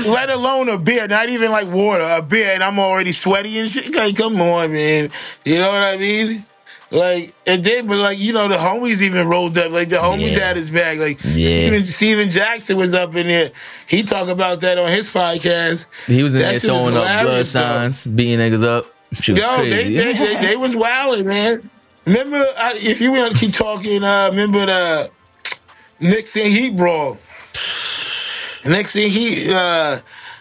[0.08, 3.70] let alone a beer, not even like water, a beer, and I'm already sweaty and
[3.70, 3.93] shit.
[3.93, 5.12] Like, come on, man.
[5.43, 6.43] You know what I mean?
[6.92, 9.72] Like, and then, but like, you know, the homies even rolled up.
[9.72, 10.48] Like, the homies Yeah.
[10.48, 11.00] had his bag.
[11.00, 11.60] Like, Yeah.
[11.60, 13.52] Steven, Stephen Jackson was up in there.
[13.88, 15.88] He talked about that on his podcast.
[16.06, 18.86] He was in That there throwing up blood signs, beating niggas up.
[19.20, 19.96] She was Yo, they, crazy.
[19.96, 21.70] they, they, they was wilding, man.
[22.06, 25.10] Remember, uh, if you want to keep talking, uh, remember the
[26.00, 27.18] Nixon Heat brawl.
[28.66, 30.00] Nixon Heat, uh,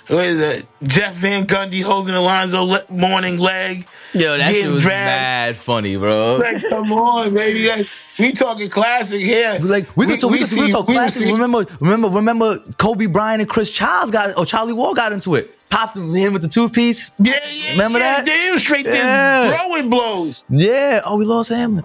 [0.09, 0.67] what is it?
[0.83, 3.87] Jeff Van Gundy holding Alonzo le- Mourning leg.
[4.15, 5.07] Yo, that shit was dragged.
[5.07, 6.37] mad funny, bro.
[6.37, 7.69] Like, come on, baby.
[7.69, 7.87] Like,
[8.19, 9.59] we talking classic here.
[9.61, 11.23] Like we could talk, we, could, we could see- talk we classic.
[11.23, 15.35] see- Remember, remember, remember, Kobe Bryant and Chris Childs got or Charlie Ward got into
[15.35, 15.57] it.
[15.69, 17.11] Popped him him with the toothpiece.
[17.19, 17.71] Yeah, yeah.
[17.73, 18.17] Remember yeah.
[18.23, 18.27] that?
[18.27, 18.93] They was straight Yeah.
[19.51, 20.45] there throwing blows.
[20.49, 21.01] Yeah.
[21.05, 21.85] Oh, we lost Hamlin.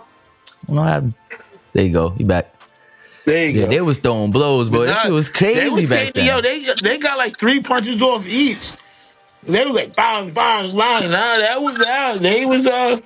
[0.67, 1.15] What happened?
[1.73, 2.09] There you go.
[2.09, 2.53] He back.
[3.25, 3.69] There you Yeah, go.
[3.71, 6.11] they was throwing blows, but that shit was they crazy was back crazy.
[6.13, 6.25] then.
[6.27, 8.75] Yo, they they got like three punches off each.
[9.51, 11.11] They was like bang, bang, bang.
[11.11, 12.19] Nah, that was that.
[12.19, 12.99] They was uh.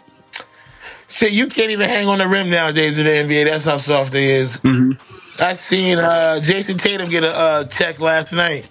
[1.07, 3.47] Shit, you can't even hang on the rim nowadays in the NBA.
[3.47, 4.59] That's how soft they is.
[5.39, 8.67] I seen uh, Jayson Tatum get a uh, tech last night.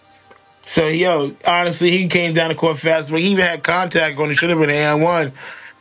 [0.65, 4.31] So yo, honestly, he came down the court fast, but he even had contact on
[4.31, 4.35] it.
[4.35, 5.33] Should have been an and one,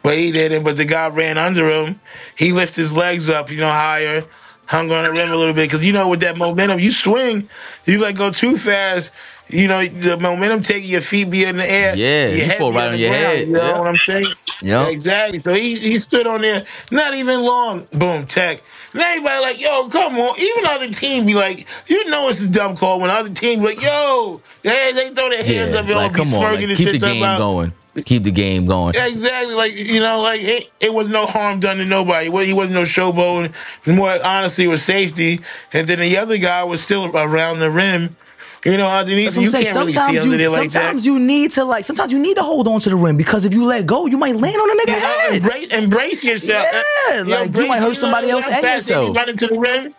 [0.04, 0.64] but he didn't.
[0.64, 2.00] But the guy ran under him.
[2.38, 4.24] He lifted his legs up, you know, higher,
[4.68, 7.48] hung on the rim a little bit because you know with that momentum, you swing,
[7.86, 9.14] you let go too fast.
[9.52, 11.96] You know the momentum taking your feet be in the air.
[11.96, 13.48] Yeah, your you head fall be right on the your ground, head.
[13.48, 13.80] You know Yeah.
[13.80, 14.26] what I'm saying?
[14.64, 14.88] Yeah.
[14.88, 15.40] exactly.
[15.40, 17.86] So he he stood on there, not even long.
[17.92, 18.62] Boom, tech.
[18.94, 20.40] And everybody like, yo, come on.
[20.40, 23.68] Even other team be like, you know it's a dumb call when other team be
[23.68, 26.40] like, yo, they, they throw their hands Yeah, up and all like be come on,
[26.42, 27.00] smirking like, and keep shit.
[27.02, 27.74] the game about- going.
[28.06, 28.94] Keep the game going.
[28.94, 29.54] Yeah, exactly.
[29.54, 32.30] Like you know, like it, it was no harm done to nobody.
[32.30, 33.48] Well, he wasn't no showboat.
[33.48, 33.52] It
[33.86, 35.42] was more honestly with safety.
[35.74, 38.16] And then the other guy was still around the rim.
[38.64, 39.66] You know, underneath you saying.
[39.66, 41.10] can't really see Sometimes under you, there like sometimes that.
[41.10, 43.54] you need to like, sometimes you need to hold on to the rim because if
[43.54, 45.34] you let go, you might land on a nigga You know, head.
[45.42, 46.68] embrace, embrace yourself.
[46.72, 49.16] Yeah, like, you might hurt know, somebody how else and fast they be yourself.
[49.18, 49.96] Running to the rim.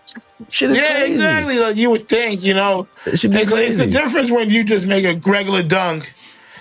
[0.49, 1.13] Shit is Yeah, crazy.
[1.15, 1.59] exactly.
[1.59, 2.87] Like you would think, you know.
[3.05, 6.13] It should be it's, it's the difference when you just make a regular dunk.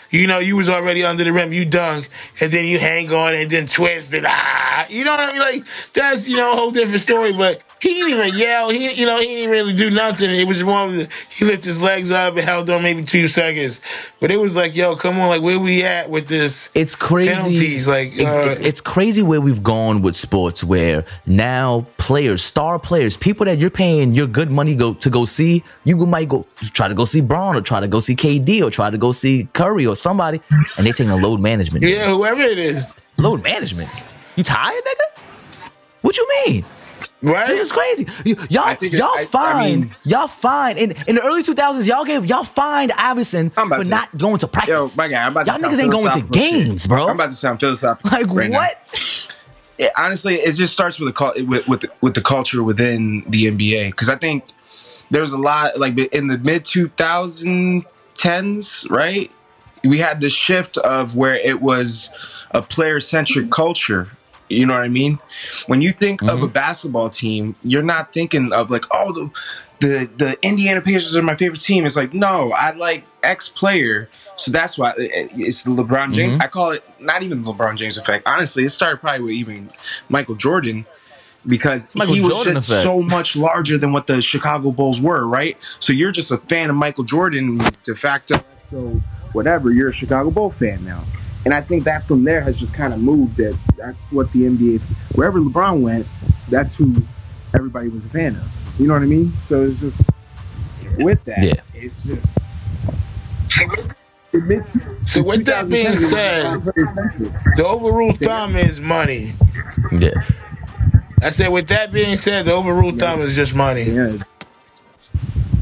[0.10, 2.10] You know, you was already under the rim, you dunk,
[2.42, 5.40] and then you hang on and then twist and ah, you know what I mean?
[5.40, 7.32] Like that's you know a whole different story.
[7.32, 8.70] But he didn't even yell.
[8.70, 10.30] He you know he didn't really do nothing.
[10.30, 11.08] It was one.
[11.30, 13.82] He lifted his legs up and held on maybe two seconds.
[14.20, 16.70] But it was like, yo, come on, like where we at with this?
[16.76, 17.34] it's crazy.
[17.34, 22.78] penalties, like, it's, uh, it's crazy where we've gone with sports, where now players, star
[22.78, 26.46] players, people that you're paying your good money go to go see, you might go
[26.74, 29.12] try to go see Bron or try to go see KD or try to go
[29.12, 30.40] see Curry or somebody,
[30.78, 31.84] and they taking a load management.
[31.84, 32.86] Yeah, whoever it is,
[33.18, 33.90] Load management.
[34.36, 35.22] You tired, nigga?
[36.02, 36.66] What you mean?
[37.22, 37.48] Right?
[37.48, 38.08] This is crazy.
[38.50, 39.80] Y'all, I think it- y'all I- I fine.
[39.82, 40.78] mean- y'all fine.
[40.78, 44.46] In in the early 2000s, y'all gave y'all fined Iverson for to- not going to
[44.46, 44.98] Yo, practice.
[44.98, 46.32] my guy, I'm about y'all to niggas ain't going to shit.
[46.32, 47.08] games, bro.
[47.08, 48.10] I'm about to sound philosophical.
[48.12, 48.76] like right what?
[49.78, 53.48] Yeah, honestly, it just starts with the with with the, with the culture within the
[53.52, 54.46] NBA because I think
[55.10, 59.32] there's a lot like in the mid 2010s, right?
[59.84, 62.12] We had this shift of where it was
[62.52, 64.10] a player centric culture.
[64.52, 65.20] You know what I mean?
[65.68, 66.48] When you think of a mm-hmm.
[66.48, 69.32] basketball team, you're not thinking of like, oh, the
[69.82, 71.86] the the Indiana Pacers are my favorite team.
[71.86, 74.10] It's like, no, I like X player.
[74.36, 76.34] So that's why it's the LeBron James.
[76.34, 76.42] Mm-hmm.
[76.42, 78.28] I call it not even the LeBron James effect.
[78.28, 79.72] Honestly, it started probably with even
[80.10, 80.86] Michael Jordan
[81.46, 82.84] because Michael he was Jordan just effect.
[82.84, 85.58] so much larger than what the Chicago Bulls were, right?
[85.80, 88.44] So you're just a fan of Michael Jordan de facto.
[88.70, 89.00] So
[89.34, 91.04] whatever, you're a Chicago Bull fan now.
[91.46, 94.42] And I think that from there has just kind of moved that that's what the
[94.42, 94.80] NBA
[95.16, 96.06] wherever LeBron went,
[96.50, 96.94] that's who
[97.56, 98.48] everybody was a fan of.
[98.80, 99.34] You know what I mean?
[99.44, 100.04] So it's just
[101.00, 101.54] with that, Yeah.
[101.74, 102.38] it's just
[104.34, 104.64] it
[105.08, 109.32] So with that being 2010, it was said, the overrule thumb is money.
[109.92, 110.24] Yeah.
[111.22, 113.84] I said, with that being said, the overrule thumb is just money.
[113.84, 114.18] Yeah.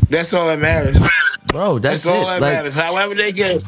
[0.09, 0.99] That's all that matters.
[1.47, 2.25] Bro, that's, That's all it.
[2.25, 2.75] that Like, matters.
[2.75, 3.59] However they can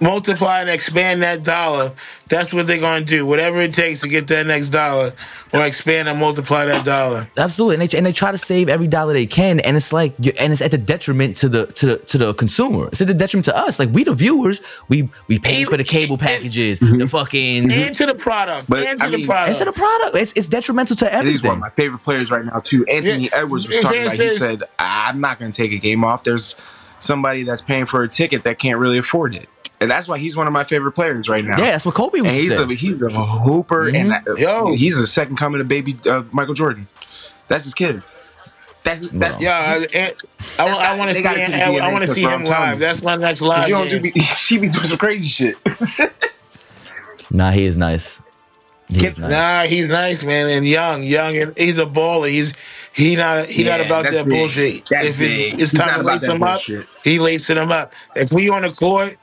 [0.00, 1.92] multiply and expand that dollar,
[2.28, 3.26] that's what they're going to do.
[3.26, 5.12] Whatever it takes to get that next dollar
[5.52, 7.28] or expand and multiply that dollar.
[7.36, 10.16] Absolutely, and they, and they try to save every dollar they can, and it's like,
[10.18, 12.88] and it's at the detriment to the to the to the consumer.
[12.88, 13.78] It's at the detriment to us.
[13.78, 16.98] Like we the viewers, we we pay for the cable packages, mm-hmm.
[16.98, 18.68] the fucking, And to the product.
[18.68, 19.48] But, and to I the mean- product.
[19.50, 20.16] and to the product.
[20.16, 22.84] It's it's detrimental to And he's one of my favorite players right now too.
[22.86, 23.30] Anthony Yeah.
[23.40, 24.16] Edwards was talking about.
[24.16, 26.24] He said, "I'm not going to take a game off.
[26.24, 26.56] There's
[26.98, 29.48] somebody that's paying for a ticket that can't really afford it."
[29.84, 31.58] And that's why he's one of my favorite players right now.
[31.58, 34.74] Yeah, that's what Kobe was and he's a, he's a hooper, and uh, Yo.
[34.74, 36.88] he's a second coming of baby of Michael Jordan.
[37.48, 38.02] That's his kid.
[38.82, 40.14] That's that's Yeah, I, and-
[40.58, 41.22] I, I want to see.
[41.22, 42.78] gotta I, want to see him live.
[42.78, 43.68] That's my next live.
[43.68, 44.00] you don't do.
[44.00, 45.56] Be, she be doing some crazy shit.
[47.30, 48.20] Nah, he is nice.
[48.88, 49.30] He is Can- nice.
[49.30, 52.30] Nah, he's nice, man, and young, young, and he's a baller.
[52.30, 52.52] He's
[52.92, 54.28] he not he not about that big.
[54.34, 54.86] bullshit.
[54.86, 56.60] That's if it's, it's time to lace that him up,
[57.02, 57.92] he lacing him up.
[58.14, 59.16] If we on the court,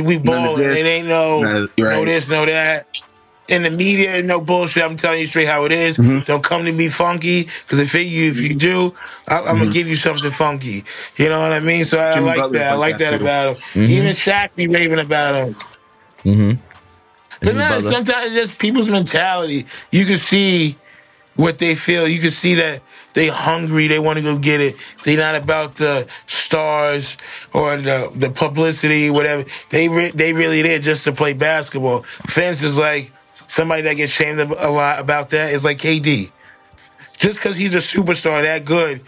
[0.00, 3.00] we balling, it ain't no none of- no this, no that.
[3.48, 4.82] In the media, no bullshit.
[4.82, 5.98] I'm telling you straight how it is.
[5.98, 6.24] Mm-hmm.
[6.24, 8.92] Don't come to me funky, because if you if you do,
[9.28, 10.82] I, I'm gonna give you something funky.
[11.16, 11.84] You know what I mean?
[11.84, 12.24] So I, I Mm-hmm.
[12.26, 12.72] Like Butler's that.
[12.72, 13.84] I like that that, about him.
[13.84, 15.54] Even Shaq be raving about him.
[16.24, 16.60] Mm-hmm.
[17.42, 19.66] But no, sometimes it's just people's mentality.
[19.92, 20.76] You can see
[21.36, 22.08] what they feel.
[22.08, 22.82] You can see that
[23.14, 23.86] they hungry.
[23.86, 24.74] They want to go get it.
[25.04, 27.16] They not about the stars
[27.52, 29.44] or the the publicity, whatever.
[29.70, 32.02] They re- they really there just to play basketball.
[32.02, 36.32] Fence is like somebody that gets shamed a lot about that is like KD.
[37.18, 39.02] Just because he's a superstar that good,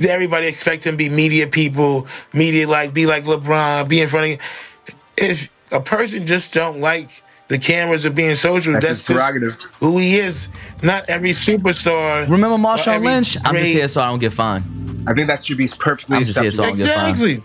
[0.00, 4.34] everybody expect him to be media people, media like be like LeBron, be in front
[4.34, 4.96] of.
[5.16, 7.22] If a person just don't like
[7.52, 9.60] the cameras of being social, That's that's, his prerogative.
[9.78, 10.48] who he is.
[10.82, 12.22] Not every superstar.
[12.26, 13.36] Remember or Marshawn every Lynch?
[13.44, 15.04] I'm just here so I don't get fined.
[15.06, 16.86] I think that should be perfectly I'm just here so I acceptable.
[16.94, 17.42] don't get fined.
[17.42, 17.44] Exactly.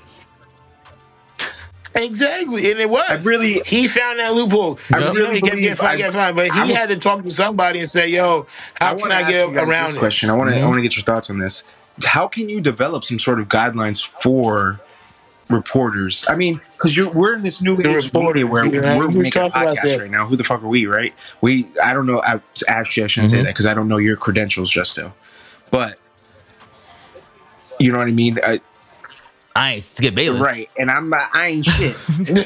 [1.95, 3.03] Exactly, and it was.
[3.10, 4.80] I really- he found that loophole.
[4.93, 6.66] I You know, really he kept believe getting fined, I- getting fined, but he I
[6.66, 8.45] will- had to talk to somebody and say, "Yo,
[8.76, 10.30] how can I get you around this this?" question?
[10.30, 10.55] I want to.
[10.55, 10.64] Mm-hmm.
[10.64, 11.64] I want to get your thoughts on this.
[12.05, 14.80] How can you develop some sort of guidelines for
[15.49, 16.25] reporters?
[16.29, 18.97] I mean, because you're we're in this new The age of media reporters, where yeah,
[18.97, 20.25] we're we making a podcast right now.
[20.27, 20.85] Who the fuck are we?
[20.85, 21.13] Right?
[21.41, 21.67] We.
[21.83, 22.21] I don't know.
[22.21, 23.45] I, actually, I shouldn't say Mm-hmm.
[23.45, 25.13] that because I don't know your credentials, Justo.
[25.71, 25.99] But
[27.79, 28.59] you know what I mean, I,
[29.55, 30.41] I ain't Skip Bayless.
[30.41, 30.69] right?
[30.77, 31.09] And I'm.
[31.09, 31.95] not- I ain't shit.
[32.27, 32.41] you know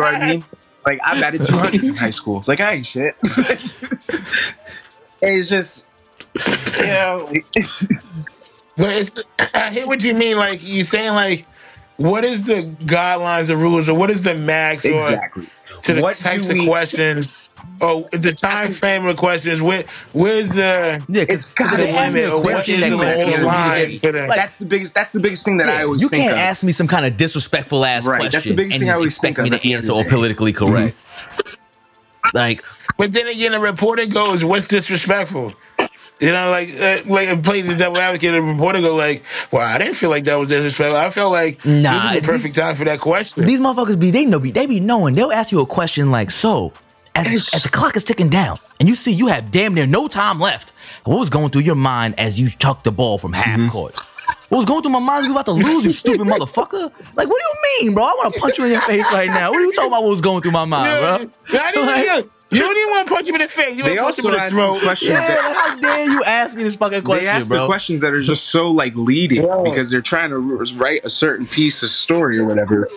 [0.00, 0.44] what I mean?
[0.86, 2.38] Like I batted 200 in high school.
[2.38, 3.14] It's like I ain't shit.
[5.22, 5.88] it's just,
[6.78, 7.28] you know,
[8.76, 10.36] But it's, I hear what you mean.
[10.38, 11.44] Like you saying, like,
[12.00, 15.46] what is the guidelines or rules, or what is the max, or exactly.
[15.82, 17.28] to the What types do of we- questions,
[17.80, 19.60] or the time frame of the questions?
[19.62, 22.74] Where, where's the Yeah, It's because gotta they ask me limit, a or what question
[22.74, 23.80] is that the goes limit over for you line?
[23.84, 24.28] to get- for that?
[24.28, 24.94] like, that's the biggest.
[24.94, 26.38] That's the biggest thing that I always you think can't of.
[26.38, 28.92] ask me some kind of disrespectful ass Right, that's the question biggest and thing I
[28.92, 30.14] just always expect think me of at to the end answer of or the day.
[30.14, 30.96] politically correct.
[32.34, 32.64] Like,
[32.98, 35.54] But then again, the reporter goes, "What's disrespectful?"
[36.20, 38.32] You know, like uh, like I played the devil advocate.
[38.32, 40.96] The reporter go like, "Well, I didn't feel like that was disrespectful.
[40.96, 43.98] I felt like Nah, this is the perfect these- time for that question." these motherfuckers
[43.98, 45.14] be they know be they be knowing.
[45.14, 46.72] They'll ask you a question like, so
[47.14, 50.08] as, as the clock is ticking down and you see you have damn near no
[50.08, 50.72] time left,
[51.04, 53.68] what was going through your mind as you chucked the ball from half Mm-hmm.
[53.70, 53.94] court?
[54.50, 55.24] What was going through my mind?
[55.24, 56.92] You about to lose, you stupid motherfucker!
[57.16, 57.54] Like, what do you
[57.86, 58.04] mean, bro?
[58.04, 59.50] I want to punch you in your face right now.
[59.52, 60.02] What are you talking about?
[60.02, 61.30] What was going through my mind, Yeah, bro?
[61.58, 62.58] not even Like- you.
[62.58, 63.76] You don't even want to punch him in the face.
[63.76, 64.72] You They want to punch him in the ask throat.
[64.74, 65.10] these questions.
[65.10, 67.60] Yeah, that- like, how dare you ask me this fucking question, they ask bro?
[67.60, 69.60] the questions that are just so like leading Yeah.
[69.64, 70.38] because they're trying to
[70.76, 72.88] write a certain piece of story or whatever.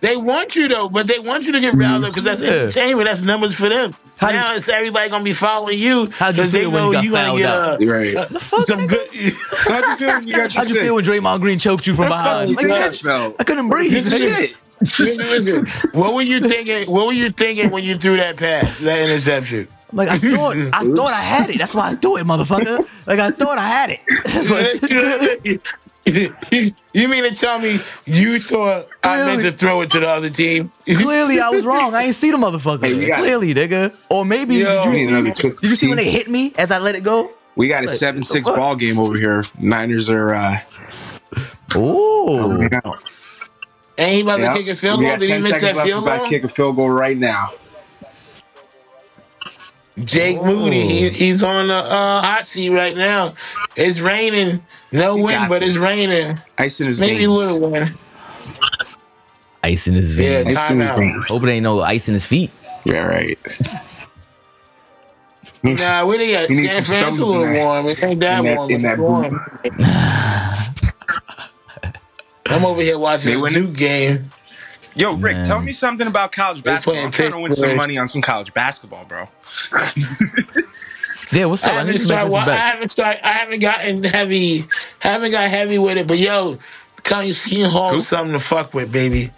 [0.00, 2.50] They want you though, but they want you to get riled up because that's Yeah.
[2.50, 3.08] entertainment.
[3.08, 3.94] That's numbers for them.
[4.18, 7.04] How now did- it's everybody gonna be following you because they when know you got
[7.04, 7.82] you gonna get out?
[7.82, 8.16] uh, Right.
[8.16, 8.88] uh, The fuck, some nigga?
[8.90, 9.32] good.
[9.66, 11.04] How'd you feel when you got How'd you feel when?
[11.04, 12.54] Draymond Green choked you from behind?
[12.54, 13.34] Like, Yeah, bitch, felt.
[13.40, 14.08] I couldn't breathe.
[14.18, 14.54] Shit.
[14.80, 16.90] Listen, what were you thinking?
[16.92, 19.68] What were you thinking when you threw that pass, that interception?
[19.92, 21.58] Like I thought, I thought I had it.
[21.58, 22.86] That's why I threw it, motherfucker.
[23.06, 25.62] Like I thought I had it.
[26.08, 30.30] You mean to tell me you thought I meant to throw it to the other
[30.30, 30.72] team?
[30.86, 31.94] clearly, I was wrong.
[31.94, 32.84] I ain't see the motherfucker.
[32.86, 33.94] Hey, we got- clearly, nigga.
[34.08, 34.84] Or maybe Yo.
[34.84, 35.50] did you see?
[35.60, 37.30] Did you see when they hit me as I let it go?
[37.56, 39.44] We got a Like, seven six ball game over here.
[39.60, 40.58] Niners are uh,
[41.74, 43.02] Oh, out.
[43.98, 44.52] And he about Yeah.
[44.54, 45.12] to kick a field We goal.
[45.14, 45.88] got Did he ten miss seconds that left.
[45.88, 46.26] field We're about goal?
[46.26, 47.50] to kick a field goal right now.
[50.04, 53.34] Jake Moody, he, he's on the uh, hot seat right now.
[53.74, 54.64] It's raining.
[54.92, 55.82] No You wind, got but it's this.
[55.82, 56.40] raining.
[56.56, 57.38] Ice in his Maybe a veins.
[57.38, 57.94] little wind.
[59.64, 60.56] ice in his Yeah, veins.
[60.56, 60.96] Ice in his timeout.
[60.98, 61.28] veins.
[61.28, 62.52] Hope it ain't no ice in his feet.
[62.84, 63.38] Yeah, right.
[65.64, 66.48] Nah, where they at?
[66.48, 67.64] He needs San some Francisco a stones in little there.
[67.66, 67.86] warm.
[67.88, 68.70] It ain't that In that- warm.
[68.70, 70.54] in It's that warm.
[72.48, 73.66] I'm over here watching They the winning?
[73.66, 74.30] Duke game.
[74.94, 75.46] Yo, Rick, Man.
[75.46, 77.04] tell me something about college They basketball.
[77.04, 79.28] I'm trying to win some money on some college basketball, bro.
[81.30, 81.72] Yeah, what's up?
[81.72, 83.26] I, haven't, need to make started, this I haven't started.
[83.26, 84.64] I haven't gotten heavy.
[85.00, 86.06] Haven't got heavy with it.
[86.06, 86.58] But yo,
[87.02, 88.00] Kanye Seton Hall Who?
[88.00, 89.30] is something to fuck with, baby.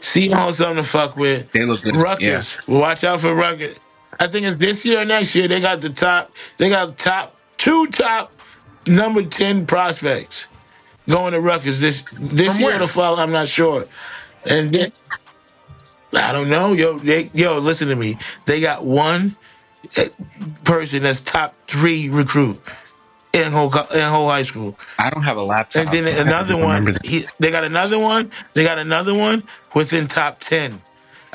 [0.00, 1.50] See Hall is something to fuck with.
[1.50, 2.66] They look good, Rutgers.
[2.68, 3.78] Watch out for Ruckus.
[4.20, 5.48] I think it's this year or next year.
[5.48, 6.30] They got the top.
[6.56, 8.32] They got top two top
[8.86, 10.46] number ten prospects
[11.08, 12.76] going to Rutgers this this From year where?
[12.76, 13.18] or the fall.
[13.20, 13.86] I'm not sure.
[14.50, 14.92] And then,
[16.14, 16.72] I don't know.
[16.74, 18.18] Yo, they, yo, listen to me.
[18.46, 19.36] They got one
[19.98, 20.04] uh,
[20.64, 22.60] person that's top three recruit
[23.32, 24.78] in whole co- in whole high school.
[24.98, 25.84] I don't have a laptop.
[25.84, 26.68] And then so I another one.
[26.78, 27.06] remember that.
[27.06, 28.32] He, they got another one.
[28.54, 29.44] They got another one
[29.74, 30.82] within top ten.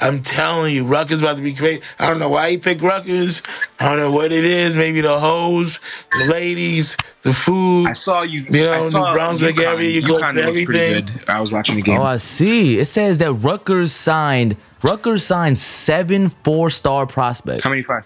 [0.02, 1.82] I'm telling you, Rutgers about to be crazy.
[2.00, 3.42] I don't know why he picked Rutgers.
[3.80, 4.76] I don't know what it is.
[4.76, 5.80] Maybe the hoes,
[6.12, 7.88] the ladies, the food.
[7.88, 8.44] I saw you.
[8.50, 9.66] You know, I New saw Brunswick UConn.
[9.76, 11.06] area, you go UConn to looked pretty everything.
[11.18, 11.30] good.
[11.30, 12.00] I was watching the game.
[12.00, 12.80] Oh, I see.
[12.80, 17.64] It says that Rutgers signed Rutgers signed seven four star prospects.
[17.64, 18.06] How many five?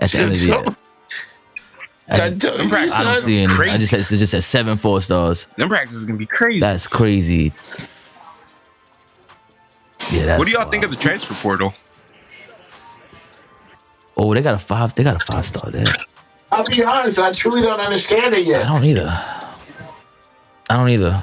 [0.00, 0.62] at the end of the year?
[2.08, 2.72] I, That's just.
[2.74, 3.52] I don't see any.
[3.70, 5.46] I just said it just said seven four stars.
[5.56, 6.60] Them practices is gonna be crazy.
[6.60, 7.52] That's crazy.
[10.14, 11.74] Yeah, that's what do y'all think of the transfer portal?
[14.16, 14.94] Oh, they got a five.
[14.94, 15.84] They got a five star there.
[16.52, 18.66] I'll be honest, I truly don't understand it yet.
[18.66, 19.08] I don't either.
[20.70, 21.22] I don't either.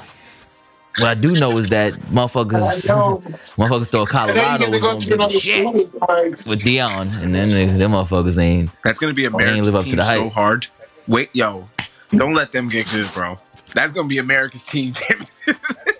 [0.98, 2.60] What I do know is that motherfuckers,
[3.56, 5.66] motherfuckers thought Colorado you was get to go gonna be the shit.
[5.66, 8.72] Like, with Deion, and then they, them motherfuckers ain't.
[8.84, 10.68] That's gonna be ain't America's live up to team the so hard.
[11.08, 11.66] Wait, yo,
[12.12, 13.38] don't let them get good, bro.
[13.74, 14.94] That's gonna be America's team.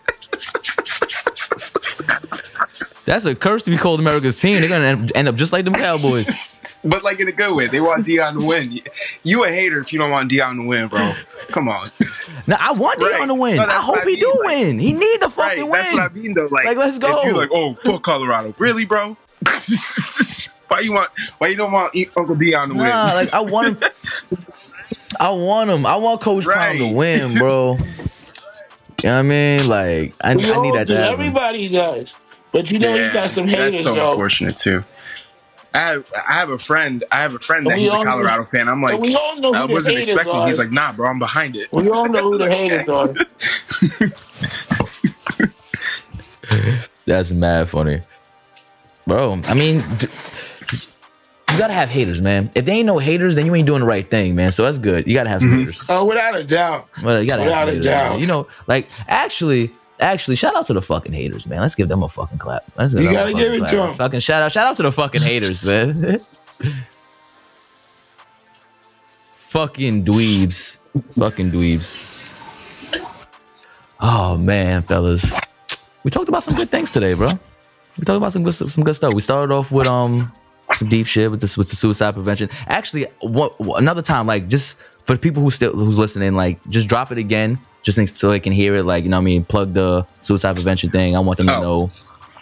[3.12, 4.58] That's a curse to be called America's team.
[4.62, 6.58] They're gonna end, end up just like them Cowboys.
[6.86, 7.68] but like in a good way.
[7.68, 8.80] They want Deion to win.
[9.24, 11.12] You a hater if you don't want Deion to win, bro.
[11.50, 11.92] Come on.
[12.48, 13.58] Now I want Deion to win.
[13.58, 14.80] No, I hope what I he mean, do like- win.
[14.80, 15.72] He need to Right, fucking win.
[15.72, 16.48] that's what I mean though.
[16.50, 17.20] Like, Like, let's go.
[17.20, 19.18] If you're like, oh, fuck Colorado, really, bro?
[20.70, 21.10] why you want?
[21.38, 22.88] Why you don't want Uncle Deion to win?
[22.88, 23.90] Nah, like I want him.
[25.20, 25.86] I want him.
[25.86, 27.76] I want Coach Prime to win, bro.
[29.04, 29.68] You know what I mean?
[29.68, 30.94] Like I, I need that do.
[30.94, 31.14] to happen.
[31.20, 32.16] Everybody does.
[32.52, 34.10] But you know, he's got some haters, that's so though.
[34.12, 34.84] unfortunate too.
[35.74, 37.02] I have, I have a friend.
[37.14, 38.68] I have a friend that he's a all know- Colorado fan.
[38.68, 40.34] I'm like, we all know I wasn't expecting.
[40.36, 40.46] are.
[40.48, 41.70] He's like, nah, bro, I'm behind it.
[41.72, 43.08] We all know who the haters are.
[47.06, 48.02] That's mad funny,
[49.08, 49.40] bro.
[49.46, 52.52] I mean, you gotta have haters, man.
[52.56, 54.52] If they ain't no haters, then you ain't doing the right thing, man.
[54.52, 55.08] So that's good.
[55.08, 55.60] You gotta have some Mm-hmm.
[55.60, 55.84] haters.
[55.90, 56.88] Oh, without a doubt.
[57.04, 58.10] Well, you gotta have Without some a haters, doubt.
[58.12, 58.20] man.
[58.20, 59.72] You know, like actually,
[60.02, 61.62] actually, shout out to the fucking haters, man.
[61.62, 62.64] Let's give them a fucking clap.
[62.78, 63.94] Let's give You them gotta fucking give it to 'em.
[63.94, 66.20] Fucking shout out, shout out to the fucking haters, man.
[69.34, 70.78] fucking dweebs,
[71.18, 72.30] fucking dweebs.
[74.00, 75.36] Oh man, fellas,
[76.04, 77.30] we talked about some good things today, bro.
[78.00, 79.14] We talked about some good, some good stuff.
[79.14, 80.32] We started off with um
[80.74, 82.50] some deep shit with this with the suicide prevention.
[82.68, 86.88] Actually, what, another time, like just for the people who still who's listening, like just
[86.88, 88.84] drop it again, just think- so they can hear it.
[88.86, 91.16] Like you know, what I mean, plug the suicide prevention thing.
[91.16, 91.62] I want them to Oh.
[91.62, 91.92] know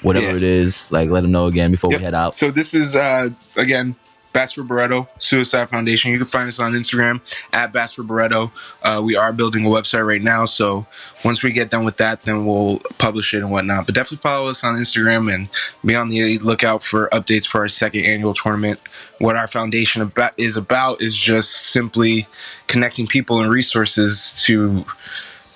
[0.01, 0.35] whatever Yeah.
[0.37, 0.91] it is.
[0.91, 1.99] Like let them know again before Yep.
[1.99, 2.35] we head out.
[2.35, 3.95] So this is uh again
[4.31, 6.11] for Baretto Suicide Foundation.
[6.13, 7.19] You can find us on Instagram
[7.51, 8.51] at Bats for Baretto.
[8.81, 10.85] Uh, we are building a website right now, so
[11.25, 13.85] once we get done with that, then we'll publish it and whatnot.
[13.85, 15.49] But definitely follow us on Instagram and
[15.83, 18.79] be on the lookout for updates for our second annual tournament.
[19.17, 22.25] What our foundation about is about is just simply
[22.67, 24.85] connecting people and resources to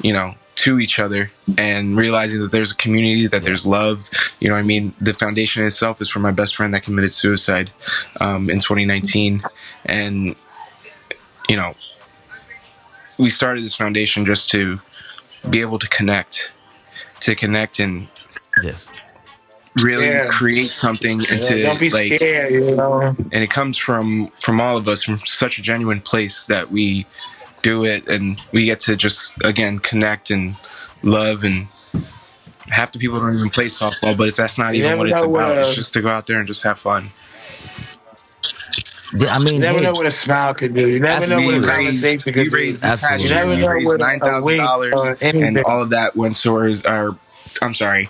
[0.04, 4.47] you know to each other and realizing that there's a community that there's love you
[4.47, 7.72] know what i mean the foundation itself is for my best friend that committed suicide
[8.22, 9.39] um, in 2019
[9.88, 10.36] and
[11.49, 11.74] you know
[13.20, 14.78] we started this foundation just to
[15.49, 16.54] be able to connect
[17.20, 18.08] to connect and
[18.64, 18.74] Yeah.
[19.82, 20.28] really Yeah.
[20.30, 23.16] create something and Yeah, to don't be like scared, you know.
[23.32, 27.06] and it comes from from all of us from such a genuine place that we
[27.64, 30.55] do it and we get to just again connect and
[31.01, 31.68] love and
[32.70, 35.51] half the people don't even play softball but that's not You even what it's about
[35.51, 37.09] what, it's just to go out there and just have fun
[39.30, 40.89] I mean, You never hey, know what a smile could do.
[40.89, 42.88] You never know what a raised, conversation we could raised do.
[42.89, 43.30] this past Absolutely.
[43.30, 45.82] year You we never know raised what a- nine a thousand waste dollars and all
[45.84, 47.16] of that went towards our
[47.61, 48.09] I'm sorry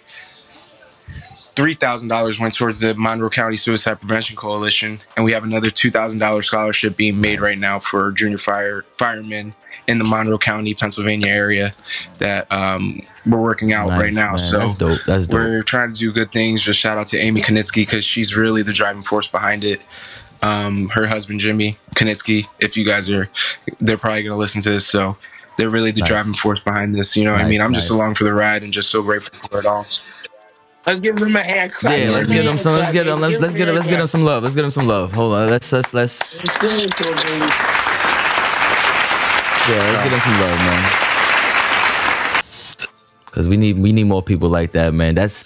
[1.56, 5.70] three thousand dollars went towards the Monroe County Suicide Prevention Coalition, and we have another
[5.70, 9.54] two thousand dollars scholarship being made right now for junior fire firemen
[9.86, 11.74] in the Monroe County, Pennsylvania area
[12.20, 14.30] that um, we're working out nice, right now.
[14.30, 14.38] man.
[14.38, 15.00] So that's dope.
[15.06, 15.34] That's dope.
[15.36, 16.62] we're trying to do good things.
[16.62, 19.82] Just shout out to Amy Kanitsky because she's really the driving force behind it.
[20.42, 22.48] Um, her husband Jimmy Kanitsky.
[22.60, 23.30] If you guys are,
[23.80, 24.86] they're probably going to listen to this.
[24.86, 25.18] So
[25.58, 26.10] they're really the Nice.
[26.10, 27.16] driving force behind this.
[27.16, 29.38] You know, what I mean, I'm just along for the ride and just so grateful
[29.50, 29.86] for it all.
[30.86, 31.98] Let's give them a hand clap.
[31.98, 32.74] Yeah, let's get them some.
[32.76, 33.22] Let's get them.
[33.22, 33.76] Let's let's get them.
[33.76, 34.44] Let's get them some love.
[34.44, 35.14] Let's get them some love.
[35.14, 35.50] Hold on.
[35.50, 37.46] Let's let's let's Let's give it to 'em, baby.
[39.70, 39.92] yeah.
[39.92, 40.84] Let's get them some love, man.
[43.32, 45.16] Cause we need we need more people like that, man.
[45.16, 45.46] That's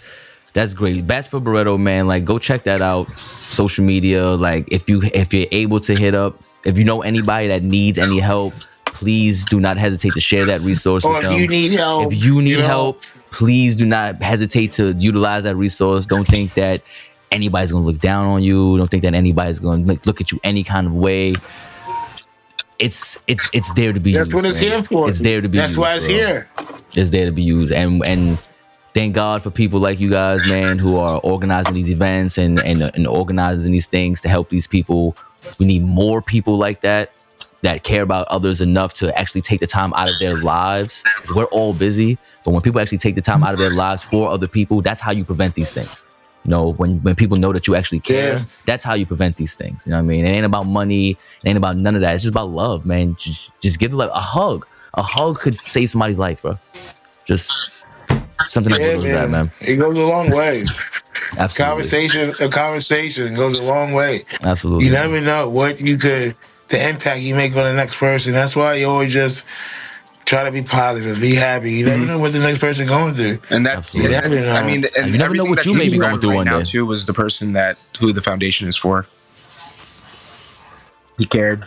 [0.53, 1.05] that's great.
[1.07, 2.07] Bats for Baretto, man.
[2.07, 3.09] Like go check that out.
[3.13, 4.25] Social media.
[4.25, 7.97] Like if you if you're able to hit up, if you know anybody that needs
[7.97, 8.53] any help,
[8.87, 11.39] please do not hesitate to share that resource Or with if them.
[11.39, 13.01] you need help, if you need know, help,
[13.37, 16.07] please do not hesitate to utilize that resource.
[16.07, 16.81] Don't think that
[17.31, 18.79] anybody's gonna look down on you.
[18.79, 21.35] Don't think that anybody's gonna look, look at you any kind of way.
[22.79, 24.33] It's it's it's there to be That's used.
[24.33, 24.71] what it's man.
[24.71, 25.07] here for.
[25.07, 25.79] It's there to be That's used.
[25.79, 26.15] why it's bro.
[26.15, 26.49] here.
[26.95, 27.71] It's there to be used.
[27.71, 28.39] And and
[28.95, 32.81] thank God for people like you guys, man, who are organizing these events and and,
[32.95, 35.15] and organizing these things to help these people.
[35.59, 37.11] We need more people like that
[37.61, 41.03] that care about others enough to actually take the time out of their lives.
[41.35, 42.17] We're all busy,
[42.47, 45.01] but when people actually take the time out of their lives for other people, that's
[45.01, 46.05] how you prevent these things.
[46.45, 48.45] You know, when when people know that you actually care, Yeah.
[48.65, 49.85] that's how you prevent these things.
[49.85, 50.25] You know what I mean?
[50.25, 51.09] It ain't about money.
[51.09, 51.17] It
[51.49, 52.13] ain't about none of that.
[52.13, 53.15] It's just about love, man.
[53.15, 54.65] Just just give like a hug.
[54.93, 56.57] A hug could save somebody's life, bro.
[57.25, 57.69] Just
[58.47, 59.51] Something Yeah, as that, man.
[59.59, 60.63] It goes a long way.
[61.37, 61.65] Absolutely.
[61.65, 64.23] Conversation, a conversation goes a long way.
[64.41, 64.85] Absolutely.
[64.85, 66.33] You never know what you could,
[66.69, 68.31] the impact you make on the next person.
[68.31, 69.45] That's why you always just
[70.27, 71.71] try to be positive, be happy.
[71.71, 72.07] You never mm-hmm.
[72.07, 73.39] know what the next person going through.
[73.49, 74.15] And that's, Absolutely.
[74.15, 76.31] and that's- I mean, and you never know what that you may be going through
[76.31, 76.65] right one now day.
[76.65, 79.07] too was the person that who the foundation is for.
[81.17, 81.63] He cared,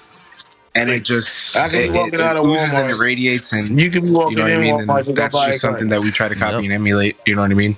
[0.76, 3.52] and it just I can be it, walking it out of oozes and it radiates,
[3.52, 4.86] and You can be walking you know what I in mean.
[4.86, 6.64] Walmart And and that's just something that we try to copy Yep.
[6.64, 7.16] and emulate.
[7.26, 7.76] You know what I mean?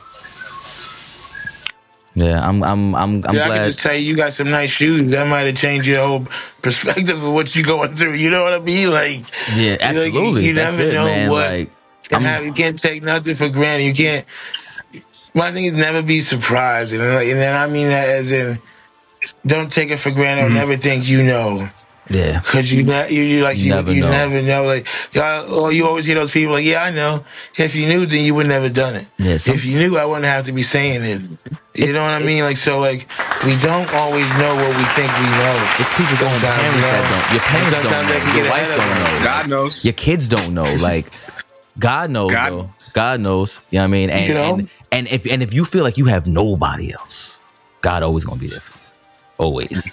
[2.15, 3.67] Yeah, I'm I'm I'm I'm Yeah, I can glad.
[3.67, 5.11] just tell you, you got some nice shoes.
[5.13, 6.27] That might have changed your whole
[6.63, 8.15] perspective of what you're going through.
[8.15, 8.91] You know what I mean?
[8.91, 10.47] Like, Yeah, you know, you- absolutely.
[10.49, 11.31] You, That's never it, know man.
[11.31, 11.71] what Like
[12.09, 12.47] can happen.
[12.49, 13.85] You can't take nothing for granted.
[13.87, 14.27] You can't.
[15.35, 18.59] My thing is never be surprised, and, like, and then I mean that as in,
[19.47, 20.57] don't take it for granted Mm-hmm.
[20.57, 21.67] or never think you know.
[22.13, 22.41] Yeah.
[22.41, 24.11] Cause you, ne- you, you like You you, never you know.
[24.11, 24.65] never know.
[24.65, 27.25] Like, y'all, or you always hear those people like, "Yeah, I know."
[27.57, 29.07] If you knew, then you would never done it.
[29.19, 31.21] Yeah, some- if you knew, I wouldn't have to be saying it.
[31.75, 32.45] You know what I mean?
[32.45, 33.09] Like, so, like,
[33.45, 35.57] we don't always know what we think we know.
[35.81, 37.33] It's people's own Sometimes, parents you that don't.
[37.33, 38.35] Your And parents don't know.
[38.37, 39.13] Your wife don't us.
[39.19, 39.25] know.
[39.25, 39.85] God knows.
[39.85, 40.77] Your kids don't know.
[40.83, 41.07] Like
[41.79, 42.31] God knows.
[42.33, 42.93] God knows.
[42.93, 43.61] God knows.
[43.71, 44.11] You know what I mean?
[44.11, 44.55] And, You know?
[44.55, 47.41] and and if and if you feel like you have nobody else,
[47.81, 48.99] God always gonna be there for you.
[49.39, 49.91] Always.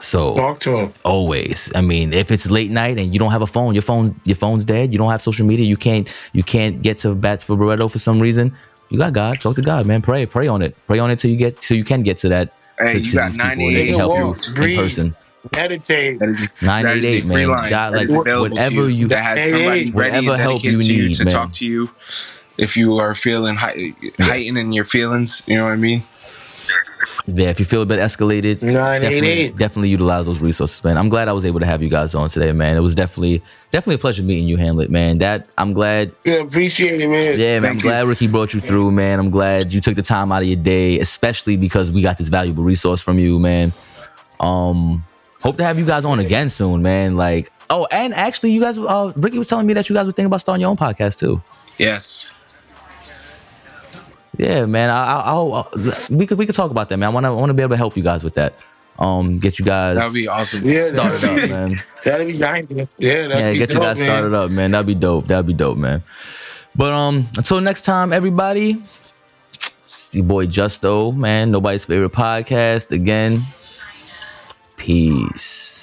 [0.00, 0.92] So Talk to him.
[1.04, 1.70] always.
[1.74, 4.36] I mean, if it's late night and you don't have a phone, your phone your
[4.36, 4.92] phone's dead.
[4.92, 5.66] You don't have social media.
[5.66, 8.56] You can't you can't get to bats for Baretto for some reason.
[8.90, 9.40] You got God.
[9.40, 10.02] Talk to God, man.
[10.02, 10.26] Pray.
[10.26, 10.76] Pray on it.
[10.86, 12.52] Pray on it till you get till you can get to that.
[12.78, 14.78] Hey, to, you to got these 98 they help walk, you in breathe.
[14.78, 15.16] person.
[15.54, 16.18] Meditate.
[16.18, 17.48] That is a, Nine that a free man.
[17.50, 17.70] line.
[17.70, 20.40] God, that like, is available whatever to you, you- that has somebody ready whatever and
[20.40, 21.32] help you dedicated to you need, to man.
[21.34, 21.90] talk to you
[22.56, 25.42] if you are feeling hei- heightened in your feelings.
[25.46, 26.02] You know what I mean?
[27.26, 30.98] Yeah, if you feel a bit escalated, Nine, definitely, definitely utilize those resources, man.
[30.98, 32.76] I'm glad I was able to have you guys on today, man.
[32.76, 35.16] It was definitely, definitely a pleasure meeting you, Hamlet, man.
[35.18, 36.12] That I'm glad.
[36.24, 37.38] Yeah, appreciate it, man.
[37.38, 37.56] Yeah, man.
[37.56, 37.90] I'm Thank you.
[37.90, 39.18] glad Ricky brought you through, man.
[39.18, 42.28] I'm glad you took the time out of your day, especially because we got this
[42.28, 43.72] valuable resource from you, man.
[44.40, 45.02] Um,
[45.40, 47.16] hope to have you guys on again soon, man.
[47.16, 50.12] Like, oh, and actually, you guys, uh, Ricky was telling me that you guys were
[50.12, 51.40] thinking about starting your own podcast too.
[51.78, 52.33] Yes.
[54.38, 54.90] Yeah, man.
[54.90, 55.64] I, I, I'll, uh,
[56.10, 57.08] we could we could talk about that, man.
[57.08, 58.54] I want to I want to be able to help you guys with that.
[58.98, 60.64] Um, get you guys That would be awesome.
[60.64, 61.82] Yeah, started that'd up, be, man.
[62.04, 62.88] that'd be nice.
[62.98, 64.70] Yeah, that's yeah, get you guys started up, man.
[64.70, 65.26] That'd be dope.
[65.26, 66.02] That'd be dope, man.
[66.76, 68.82] But um, until next time, everybody.
[69.84, 71.50] It's your boy Justo, man.
[71.50, 73.42] Nobody's favorite podcast again.
[74.76, 75.73] Peace.